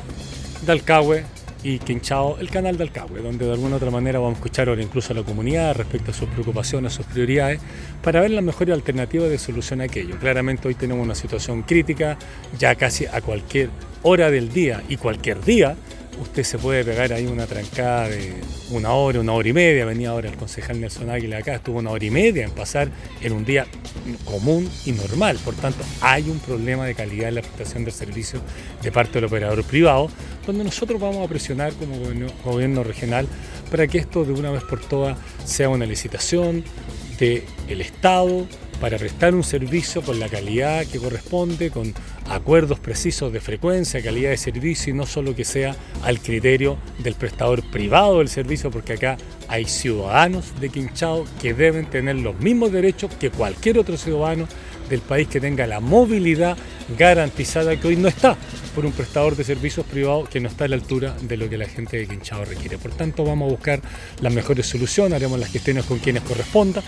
Dalcahue, 0.65 1.25
y 1.63 1.79
Quinchao, 1.79 2.37
el 2.39 2.49
canal 2.49 2.77
del 2.77 2.89
Alcagüe, 2.89 3.21
donde 3.21 3.45
de 3.45 3.53
alguna 3.53 3.77
otra 3.77 3.89
manera 3.89 4.19
vamos 4.19 4.35
a 4.35 4.37
escuchar 4.37 4.69
ahora 4.69 4.83
incluso 4.83 5.13
a 5.13 5.15
la 5.15 5.23
comunidad 5.23 5.75
respecto 5.75 6.11
a 6.11 6.13
sus 6.13 6.27
preocupaciones, 6.29 6.93
sus 6.93 7.05
prioridades, 7.05 7.61
para 8.01 8.21
ver 8.21 8.31
las 8.31 8.43
mejores 8.43 8.73
alternativas 8.73 9.29
de 9.29 9.37
solución 9.37 9.81
a 9.81 9.85
aquello. 9.85 10.17
Claramente 10.19 10.67
hoy 10.67 10.75
tenemos 10.75 11.03
una 11.03 11.15
situación 11.15 11.63
crítica, 11.63 12.17
ya 12.59 12.75
casi 12.75 13.05
a 13.05 13.21
cualquier 13.21 13.69
hora 14.01 14.29
del 14.29 14.51
día 14.51 14.83
y 14.89 14.97
cualquier 14.97 15.43
día 15.43 15.77
usted 16.21 16.43
se 16.43 16.57
puede 16.57 16.83
pegar 16.83 17.13
ahí 17.13 17.25
una 17.25 17.45
trancada 17.47 18.09
de 18.09 18.33
una 18.71 18.93
hora, 18.93 19.19
una 19.19 19.33
hora 19.33 19.47
y 19.47 19.53
media. 19.53 19.85
Venía 19.85 20.09
ahora 20.09 20.29
el 20.29 20.35
concejal 20.37 20.79
Nelson 20.79 21.09
Águila 21.09 21.37
acá, 21.37 21.55
estuvo 21.55 21.79
una 21.79 21.91
hora 21.91 22.05
y 22.05 22.09
media 22.09 22.45
en 22.45 22.51
pasar 22.51 22.89
en 23.21 23.33
un 23.33 23.45
día 23.45 23.67
común 24.25 24.69
y 24.85 24.91
normal. 24.91 25.39
Por 25.43 25.55
tanto, 25.55 25.83
hay 26.01 26.29
un 26.29 26.39
problema 26.39 26.85
de 26.85 26.95
calidad 26.95 27.29
en 27.29 27.35
la 27.35 27.41
prestación 27.41 27.83
del 27.85 27.93
servicio 27.93 28.39
de 28.81 28.91
parte 28.91 29.13
del 29.13 29.25
operador 29.25 29.63
privado, 29.63 30.09
donde 30.45 30.63
nosotros 30.63 30.99
vamos 30.99 31.25
a 31.25 31.29
presionar 31.29 31.73
como 31.73 31.95
gobierno, 32.43 32.83
regional 32.83 33.27
para 33.69 33.87
que 33.87 33.97
esto 33.97 34.25
de 34.25 34.33
una 34.33 34.51
vez 34.51 34.63
por 34.63 34.79
todas 34.79 35.17
sea 35.45 35.69
una 35.69 35.85
licitación 35.85 36.63
del 37.19 37.81
Estado 37.81 38.45
para 38.79 38.97
prestar 38.97 39.33
un 39.35 39.43
servicio 39.43 40.01
con 40.01 40.19
la 40.19 40.29
calidad 40.29 40.85
que 40.85 40.99
corresponde, 40.99 41.71
con 41.71 41.93
acuerdos 42.29 42.79
precisos 42.79 43.31
de 43.31 43.39
frecuencia, 43.39 44.01
calidad 44.01 44.31
de 44.31 44.37
servicio 44.37 44.93
y 44.93 44.97
no 44.97 45.05
solo 45.05 45.35
que 45.35 45.45
sea 45.45 45.75
al 46.03 46.19
criterio 46.19 46.77
del 46.99 47.15
prestador 47.15 47.63
privado 47.71 48.19
del 48.19 48.29
servicio, 48.29 48.71
porque 48.71 48.93
acá 48.93 49.17
hay 49.47 49.65
ciudadanos 49.65 50.59
de 50.59 50.69
Quinchao 50.69 51.25
que 51.41 51.53
deben 51.53 51.85
tener 51.85 52.15
los 52.17 52.39
mismos 52.39 52.71
derechos 52.71 53.11
que 53.19 53.29
cualquier 53.29 53.79
otro 53.79 53.97
ciudadano 53.97 54.47
del 54.89 55.01
país 55.01 55.27
que 55.27 55.39
tenga 55.39 55.65
la 55.65 55.79
movilidad 55.79 56.57
garantizada 56.97 57.79
que 57.79 57.87
hoy 57.87 57.95
no 57.95 58.07
está 58.07 58.35
por 58.75 58.85
un 58.85 58.91
prestador 58.91 59.35
de 59.35 59.43
servicios 59.43 59.85
privados 59.85 60.29
que 60.29 60.39
no 60.39 60.49
está 60.49 60.65
a 60.65 60.67
la 60.67 60.75
altura 60.75 61.15
de 61.21 61.37
lo 61.37 61.49
que 61.49 61.57
la 61.57 61.67
gente 61.67 61.97
de 61.97 62.07
Quinchao 62.07 62.43
requiere. 62.45 62.77
Por 62.77 62.91
tanto, 62.91 63.23
vamos 63.23 63.47
a 63.47 63.51
buscar 63.51 63.81
las 64.21 64.33
mejores 64.33 64.65
soluciones, 64.65 65.13
haremos 65.13 65.39
las 65.39 65.51
gestiones 65.51 65.85
con 65.85 65.99
quienes 65.99 66.23
corresponda. 66.23 66.83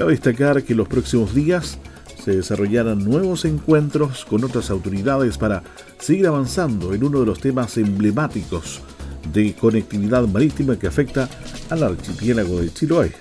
Cabe 0.00 0.12
destacar 0.12 0.62
que 0.62 0.74
los 0.74 0.88
próximos 0.88 1.34
días 1.34 1.76
se 2.24 2.34
desarrollarán 2.34 3.04
nuevos 3.04 3.44
encuentros 3.44 4.24
con 4.24 4.42
otras 4.44 4.70
autoridades 4.70 5.36
para 5.36 5.62
seguir 5.98 6.26
avanzando 6.26 6.94
en 6.94 7.04
uno 7.04 7.20
de 7.20 7.26
los 7.26 7.38
temas 7.38 7.76
emblemáticos 7.76 8.80
de 9.30 9.52
conectividad 9.52 10.26
marítima 10.26 10.78
que 10.78 10.86
afecta 10.86 11.28
al 11.68 11.82
archipiélago 11.82 12.62
de 12.62 12.72
Chiloé. 12.72 13.12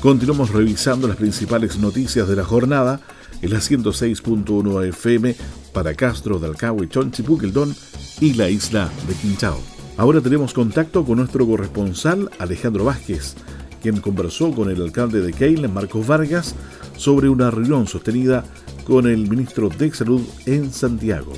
Continuamos 0.00 0.50
revisando 0.50 1.08
las 1.08 1.16
principales 1.16 1.76
noticias 1.76 2.28
de 2.28 2.36
la 2.36 2.44
jornada 2.44 3.00
en 3.42 3.50
la 3.50 3.58
106.1 3.58 4.88
FM 4.88 5.34
para 5.72 5.94
Castro, 5.94 6.38
Dalcahue, 6.38 6.88
Chonchipuquildón 6.88 7.74
y 8.20 8.34
la 8.34 8.48
isla 8.48 8.90
de 9.06 9.14
Quinchao. 9.14 9.58
Ahora 9.96 10.20
tenemos 10.20 10.52
contacto 10.54 11.04
con 11.04 11.18
nuestro 11.18 11.46
corresponsal 11.46 12.30
Alejandro 12.38 12.84
Vázquez, 12.84 13.34
quien 13.82 14.00
conversó 14.00 14.50
con 14.52 14.70
el 14.70 14.82
alcalde 14.82 15.20
de 15.20 15.32
Keilen, 15.32 15.72
Marcos 15.72 16.06
Vargas, 16.06 16.54
sobre 16.96 17.28
una 17.28 17.50
reunión 17.50 17.86
sostenida 17.86 18.44
con 18.86 19.06
el 19.06 19.28
ministro 19.28 19.68
de 19.68 19.92
Salud 19.92 20.22
en 20.46 20.72
Santiago. 20.72 21.32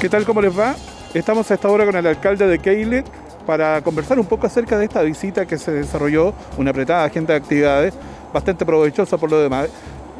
¿Qué 0.00 0.08
tal? 0.08 0.24
¿Cómo 0.24 0.40
les 0.40 0.56
va? 0.56 0.74
Estamos 1.14 1.50
a 1.50 1.54
esta 1.54 1.68
hora 1.68 1.84
con 1.84 1.94
el 1.96 2.06
alcalde 2.06 2.46
de 2.46 2.58
Keilen 2.58 3.04
para 3.46 3.82
conversar 3.82 4.18
un 4.18 4.26
poco 4.26 4.46
acerca 4.46 4.78
de 4.78 4.84
esta 4.84 5.02
visita 5.02 5.46
que 5.46 5.58
se 5.58 5.72
desarrolló, 5.72 6.32
una 6.56 6.70
apretada 6.70 7.04
agenda 7.04 7.34
de 7.34 7.40
actividades, 7.40 7.94
bastante 8.32 8.64
provechosa 8.64 9.18
por 9.18 9.30
lo 9.30 9.38
demás 9.38 9.68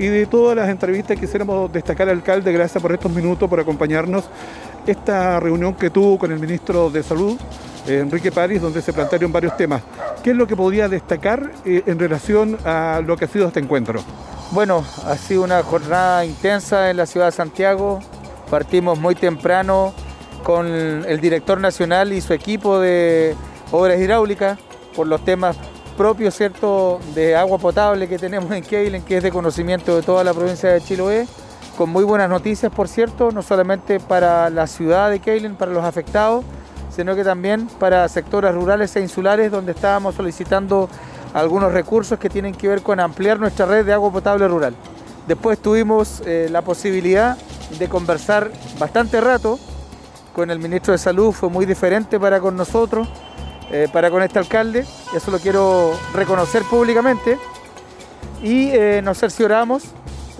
y 0.03 0.09
de 0.09 0.27
todas 0.27 0.57
las 0.57 0.69
entrevistas 0.69 1.17
quisiéramos 1.17 1.73
destacar 1.73 2.09
al 2.09 2.17
alcalde, 2.17 2.53
gracias 2.53 2.83
por 2.83 2.93
estos 2.93 3.13
minutos, 3.13 3.49
por 3.49 3.61
acompañarnos, 3.61 4.25
esta 4.85 5.39
reunión 5.39 5.75
que 5.75 5.91
tuvo 5.91 6.19
con 6.19 6.33
el 6.33 6.41
ministro 6.41 6.91
de 6.91 7.05
Salud, 7.05 7.39
eh, 7.87 8.01
Enrique 8.01 8.33
París, 8.33 8.61
donde 8.61 8.83
se 8.83 8.93
plantearon 8.93 9.31
varios 9.31 9.57
temas. 9.57 9.81
¿Qué 10.25 10.31
es 10.31 10.37
lo 10.37 10.49
que 10.49 10.57
podría 10.57 10.89
destacar 10.89 11.53
eh, 11.65 11.85
en 11.87 12.01
relación 12.01 12.59
a 12.65 13.01
lo 13.07 13.17
que 13.17 13.27
ha 13.27 13.29
sido 13.29 13.47
este 13.47 13.61
encuentro? 13.61 14.03
Bueno, 14.51 14.85
ha 15.07 15.17
sido 15.17 15.45
una 15.45 15.63
jornada 15.63 16.25
intensa 16.25 16.91
en 16.91 16.97
la 16.97 17.07
ciudad 17.07 17.27
de 17.27 17.33
Santiago. 17.33 18.01
Partimos 18.51 18.99
muy 18.99 19.15
temprano 19.15 19.95
con 20.43 20.67
el 20.67 21.21
director 21.21 21.61
nacional 21.61 22.13
y 22.13 22.21
su 22.21 22.33
equipo 22.33 22.81
de 22.81 23.37
obras 23.71 24.01
hidráulicas 24.01 24.59
por 24.97 25.07
los 25.07 25.25
temas 25.25 25.57
propio 25.93 26.31
¿cierto? 26.31 27.01
de 27.15 27.37
agua 27.37 27.59
potable 27.59 28.09
que 28.09 28.19
tenemos 28.19 28.51
en 28.53 28.63
Keilen, 28.63 29.03
que 29.03 29.19
es 29.19 29.23
de 29.23 29.31
conocimiento 29.31 29.95
de 29.97 30.03
toda 30.03 30.25
la 30.25 30.35
provincia 30.35 30.71
de 30.71 30.81
Chiloé, 30.81 31.27
con 31.77 31.91
muy 31.91 32.05
buenas 32.05 32.29
noticias, 32.29 32.73
por 32.73 32.89
cierto, 32.89 33.31
no 33.31 33.43
solamente 33.43 34.01
para 34.01 34.51
la 34.51 34.67
ciudad 34.67 35.11
de 35.11 35.21
Keilen, 35.21 35.57
para 35.57 35.73
los 35.73 35.85
afectados, 35.85 36.45
sino 36.95 37.15
que 37.15 37.25
también 37.25 37.67
para 37.79 38.09
sectores 38.09 38.55
rurales 38.55 38.95
e 38.97 39.01
insulares 39.01 39.51
donde 39.51 39.73
estábamos 39.73 40.15
solicitando 40.15 40.89
algunos 41.33 41.73
recursos 41.73 42.19
que 42.19 42.29
tienen 42.29 42.55
que 42.55 42.69
ver 42.69 42.83
con 42.83 43.01
ampliar 43.01 43.41
nuestra 43.41 43.67
red 43.67 43.87
de 43.87 43.93
agua 43.93 44.13
potable 44.13 44.47
rural. 44.49 44.75
Después 45.27 45.59
tuvimos 45.59 46.23
eh, 46.27 46.49
la 46.51 46.63
posibilidad 46.63 47.39
de 47.79 47.89
conversar 47.89 48.51
bastante 48.79 49.21
rato 49.21 49.59
con 50.35 50.51
el 50.51 50.59
ministro 50.59 50.93
de 50.93 50.99
Salud, 50.99 51.33
fue 51.33 51.49
muy 51.49 51.67
diferente 51.67 52.19
para 52.19 52.41
con 52.41 52.57
nosotros. 52.57 53.09
Eh, 53.73 53.89
para 53.91 54.11
con 54.11 54.23
este 54.23 54.39
alcalde, 54.39 54.85
eso 55.17 55.31
lo 55.31 55.39
quiero 55.39 55.93
reconocer 56.13 56.63
públicamente, 56.65 57.39
y 58.43 58.69
eh, 58.69 59.01
nos 59.03 59.19
cercioramos 59.19 59.85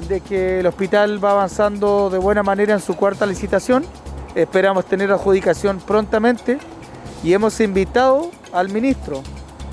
de 0.07 0.21
que 0.21 0.61
el 0.61 0.67
hospital 0.67 1.25
va 1.25 1.31
avanzando 1.31 2.11
de 2.11 2.19
buena 2.19 2.43
manera 2.43 2.75
en 2.75 2.81
su 2.81 2.95
cuarta 2.95 3.25
licitación, 3.25 3.87
esperamos 4.35 4.85
tener 4.85 5.11
adjudicación 5.11 5.79
prontamente 5.79 6.59
y 7.25 7.33
hemos 7.33 7.59
invitado 7.61 8.31
al 8.53 8.69
ministro 8.69 9.23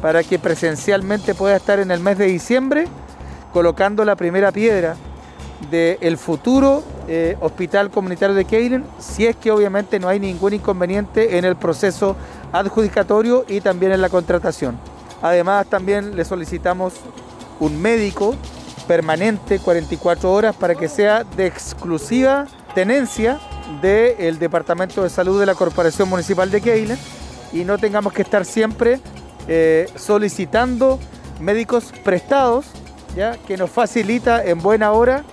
para 0.02 0.24
que 0.24 0.40
presencialmente 0.40 1.36
pueda 1.36 1.58
estar 1.58 1.80
en 1.80 1.92
el 1.92 2.00
mes 2.00 2.18
de 2.18 2.28
diciembre 2.28 2.88
colocando 3.52 4.06
la 4.06 4.16
primera 4.16 4.52
piedra 4.52 4.96
del 5.70 6.18
futuro 6.18 6.84
eh, 7.08 7.36
hospital 7.42 7.90
comunitario 7.90 8.36
de 8.36 8.46
Keilen, 8.46 8.86
si 9.00 9.26
es 9.26 9.36
que 9.36 9.52
obviamente 9.52 10.00
no 10.00 10.08
hay 10.08 10.20
ningún 10.20 10.54
inconveniente 10.54 11.38
en 11.38 11.44
el 11.44 11.56
proceso 11.56 12.16
adjudicatorio 12.52 13.46
y 13.48 13.62
también 13.62 13.92
en 13.92 14.02
la 14.02 14.10
contratación. 14.10 14.78
Además 15.22 15.68
también 15.68 16.16
le 16.16 16.26
solicitamos 16.26 16.94
un 17.60 17.82
médico 17.82 18.36
permanente 18.88 19.60
44 19.60 20.32
horas 20.32 20.56
para 20.56 20.76
que 20.76 20.88
sea 20.88 21.24
de 21.24 21.46
exclusiva 21.46 22.48
tenencia 22.74 23.40
del 23.82 24.40
Departamento 24.40 25.04
de 25.04 25.10
Salud 25.10 25.40
de 25.40 25.46
la 25.46 25.56
Corporación 25.56 26.10
Municipal 26.10 26.50
de 26.50 26.62
Keilen 26.62 26.98
y 27.54 27.66
no 27.66 27.78
tengamos 27.78 28.14
que 28.14 28.24
estar 28.24 28.46
siempre 28.46 29.00
eh, 29.48 29.88
solicitando 29.96 31.00
médicos 31.40 31.92
prestados 32.04 32.66
¿ya? 33.16 33.38
que 33.48 33.58
nos 33.58 33.70
facilita 33.70 34.44
en 34.44 34.60
buena 34.60 34.92
hora 34.92 35.24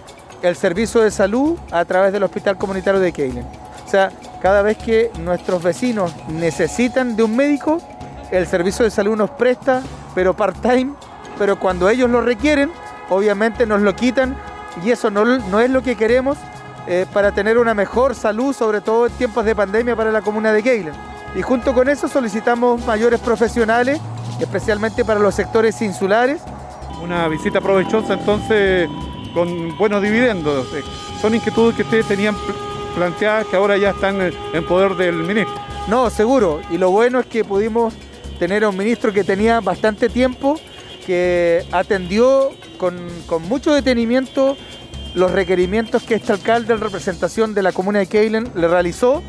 el 0.42 0.54
servicio 0.54 1.00
de 1.00 1.10
salud 1.10 1.56
a 1.70 1.84
través 1.84 2.12
del 2.12 2.22
Hospital 2.22 2.58
Comunitario 2.58 3.00
de 3.00 3.12
Keilen. 3.12 3.46
O 3.86 3.88
sea, 3.88 4.10
cada 4.40 4.62
vez 4.62 4.76
que 4.78 5.10
nuestros 5.20 5.62
vecinos 5.62 6.12
necesitan 6.28 7.16
de 7.16 7.22
un 7.22 7.36
médico, 7.36 7.80
el 8.30 8.46
servicio 8.46 8.84
de 8.84 8.90
salud 8.90 9.16
nos 9.16 9.30
presta, 9.30 9.82
pero 10.14 10.34
part-time, 10.34 10.94
pero 11.38 11.58
cuando 11.58 11.88
ellos 11.88 12.10
lo 12.10 12.20
requieren, 12.20 12.70
obviamente 13.08 13.66
nos 13.66 13.80
lo 13.80 13.94
quitan 13.94 14.36
y 14.84 14.90
eso 14.90 15.10
no, 15.10 15.24
no 15.24 15.60
es 15.60 15.70
lo 15.70 15.82
que 15.82 15.96
queremos 15.96 16.36
eh, 16.86 17.06
para 17.12 17.32
tener 17.32 17.58
una 17.58 17.74
mejor 17.74 18.14
salud, 18.14 18.54
sobre 18.54 18.80
todo 18.80 19.06
en 19.06 19.12
tiempos 19.12 19.44
de 19.44 19.54
pandemia 19.54 19.96
para 19.96 20.12
la 20.12 20.22
comuna 20.22 20.52
de 20.52 20.62
Keilen. 20.62 20.94
Y 21.34 21.42
junto 21.42 21.74
con 21.74 21.88
eso 21.88 22.08
solicitamos 22.08 22.84
mayores 22.86 23.20
profesionales, 23.20 24.00
especialmente 24.40 25.04
para 25.04 25.18
los 25.18 25.34
sectores 25.34 25.80
insulares. 25.82 26.40
Una 27.02 27.26
visita 27.28 27.60
provechosa 27.60 28.14
entonces 28.14 28.88
con 29.34 29.76
buenos 29.76 30.00
dividendos. 30.00 30.66
Eh, 30.74 30.82
son 31.20 31.34
inquietudes 31.34 31.76
que 31.76 31.82
ustedes 31.82 32.06
tenían 32.06 32.36
planteadas 32.96 33.46
que 33.46 33.56
ahora 33.56 33.76
ya 33.76 33.90
están 33.90 34.20
en 34.20 34.66
poder 34.66 34.96
del 34.96 35.14
ministro. 35.14 35.54
No, 35.86 36.10
seguro. 36.10 36.60
Y 36.70 36.78
lo 36.78 36.90
bueno 36.90 37.20
es 37.20 37.26
que 37.26 37.44
pudimos 37.44 37.94
tener 38.40 38.64
a 38.64 38.70
un 38.70 38.76
ministro 38.76 39.12
que 39.12 39.22
tenía 39.22 39.60
bastante 39.60 40.08
tiempo, 40.08 40.58
que 41.06 41.64
atendió 41.70 42.50
con, 42.78 42.96
con 43.26 43.42
mucho 43.42 43.72
detenimiento 43.72 44.56
los 45.14 45.30
requerimientos 45.30 46.02
que 46.02 46.16
este 46.16 46.32
alcalde 46.32 46.74
en 46.74 46.80
representación 46.80 47.54
de 47.54 47.62
la 47.62 47.72
comuna 47.72 48.00
de 48.00 48.06
Keilen 48.06 48.50
le 48.54 48.68
realizó 48.68 49.22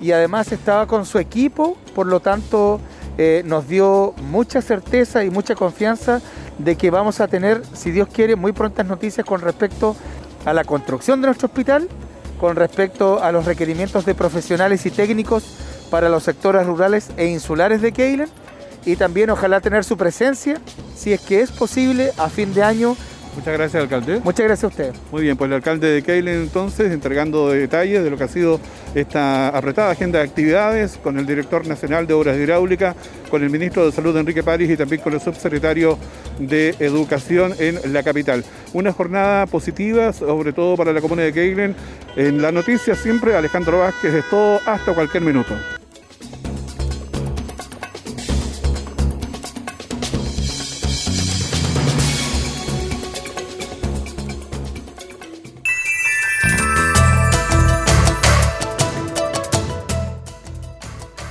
y 0.00 0.12
además 0.12 0.52
estaba 0.52 0.86
con 0.86 1.06
su 1.06 1.18
equipo, 1.18 1.76
por 1.94 2.06
lo 2.06 2.20
tanto 2.20 2.80
eh, 3.16 3.42
nos 3.44 3.68
dio 3.68 4.14
mucha 4.22 4.60
certeza 4.60 5.24
y 5.24 5.30
mucha 5.30 5.54
confianza 5.54 6.20
de 6.58 6.76
que 6.76 6.90
vamos 6.90 7.20
a 7.20 7.28
tener, 7.28 7.62
si 7.72 7.90
Dios 7.90 8.08
quiere, 8.12 8.36
muy 8.36 8.52
prontas 8.52 8.86
noticias 8.86 9.24
con 9.24 9.40
respecto 9.40 9.96
a 10.44 10.52
la 10.52 10.64
construcción 10.64 11.20
de 11.20 11.28
nuestro 11.28 11.46
hospital, 11.46 11.88
con 12.38 12.56
respecto 12.56 13.22
a 13.22 13.32
los 13.32 13.44
requerimientos 13.44 14.04
de 14.04 14.14
profesionales 14.14 14.84
y 14.86 14.90
técnicos 14.90 15.44
para 15.90 16.08
los 16.08 16.22
sectores 16.24 16.66
rurales 16.66 17.10
e 17.16 17.26
insulares 17.26 17.80
de 17.80 17.92
Keilen. 17.92 18.28
Y 18.84 18.96
también 18.96 19.30
ojalá 19.30 19.60
tener 19.60 19.84
su 19.84 19.96
presencia, 19.96 20.60
si 20.94 21.12
es 21.12 21.20
que 21.20 21.40
es 21.40 21.50
posible, 21.50 22.12
a 22.18 22.28
fin 22.28 22.52
de 22.52 22.62
año 22.62 22.96
Muchas 23.34 23.54
gracias, 23.54 23.82
alcalde. 23.82 24.20
Muchas 24.22 24.46
gracias 24.46 24.64
a 24.64 24.66
usted. 24.68 24.94
Muy 25.10 25.22
bien, 25.22 25.36
pues 25.36 25.48
el 25.48 25.54
alcalde 25.54 25.90
de 25.90 26.02
Keilen 26.02 26.42
entonces 26.42 26.92
entregando 26.92 27.50
detalles 27.50 28.02
de 28.04 28.10
lo 28.10 28.16
que 28.16 28.24
ha 28.24 28.28
sido 28.28 28.60
esta 28.94 29.48
apretada 29.48 29.90
agenda 29.90 30.20
de 30.20 30.24
actividades 30.24 30.98
con 31.02 31.18
el 31.18 31.26
director 31.26 31.66
nacional 31.66 32.06
de 32.06 32.14
Obras 32.14 32.36
Hidráulicas, 32.36 32.94
con 33.30 33.42
el 33.42 33.50
ministro 33.50 33.86
de 33.86 33.92
Salud 33.92 34.16
Enrique 34.16 34.42
París 34.42 34.70
y 34.70 34.76
también 34.76 35.02
con 35.02 35.12
el 35.12 35.20
subsecretario 35.20 35.98
de 36.38 36.74
Educación 36.78 37.54
en 37.58 37.92
la 37.92 38.02
capital. 38.02 38.44
Una 38.72 38.92
jornada 38.92 39.46
positiva, 39.46 40.12
sobre 40.12 40.52
todo 40.52 40.76
para 40.76 40.92
la 40.92 41.00
comuna 41.00 41.22
de 41.22 41.32
Keilen. 41.32 41.74
En 42.16 42.40
la 42.40 42.52
noticia 42.52 42.94
siempre 42.94 43.34
Alejandro 43.34 43.78
Vázquez 43.78 44.14
es 44.14 44.30
todo 44.30 44.60
hasta 44.66 44.94
cualquier 44.94 45.22
minuto. 45.22 45.54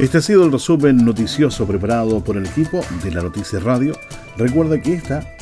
Este 0.03 0.17
ha 0.17 0.21
sido 0.21 0.43
el 0.43 0.51
resumen 0.51 1.05
noticioso 1.05 1.65
preparado 1.65 2.21
por 2.21 2.35
el 2.35 2.45
equipo 2.45 2.81
de 3.01 3.11
la 3.11 3.21
Noticia 3.21 3.61
Radio. 3.61 3.97
Recuerda 4.35 4.81
que 4.81 4.95
esta 4.95 5.33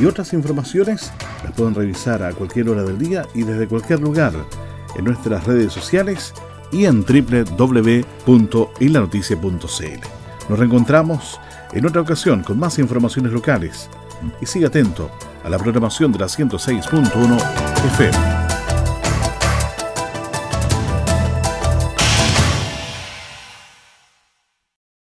y 0.00 0.06
otras 0.06 0.32
informaciones 0.32 1.12
las 1.44 1.52
pueden 1.52 1.76
revisar 1.76 2.24
a 2.24 2.32
cualquier 2.32 2.68
hora 2.68 2.82
del 2.82 2.98
día 2.98 3.24
y 3.32 3.44
desde 3.44 3.68
cualquier 3.68 4.00
lugar 4.00 4.32
en 4.96 5.04
nuestras 5.04 5.46
redes 5.46 5.72
sociales 5.72 6.34
y 6.72 6.86
en 6.86 7.04
www.ilanoticia.cl. 7.04 10.00
Nos 10.48 10.58
reencontramos 10.58 11.38
en 11.72 11.86
otra 11.86 12.02
ocasión 12.02 12.42
con 12.42 12.58
más 12.58 12.80
informaciones 12.80 13.30
locales 13.30 13.88
y 14.40 14.46
siga 14.46 14.66
atento 14.66 15.12
a 15.44 15.48
la 15.48 15.58
programación 15.58 16.10
de 16.10 16.18
la 16.18 16.26
106.1 16.26 17.38
FM. 17.84 18.37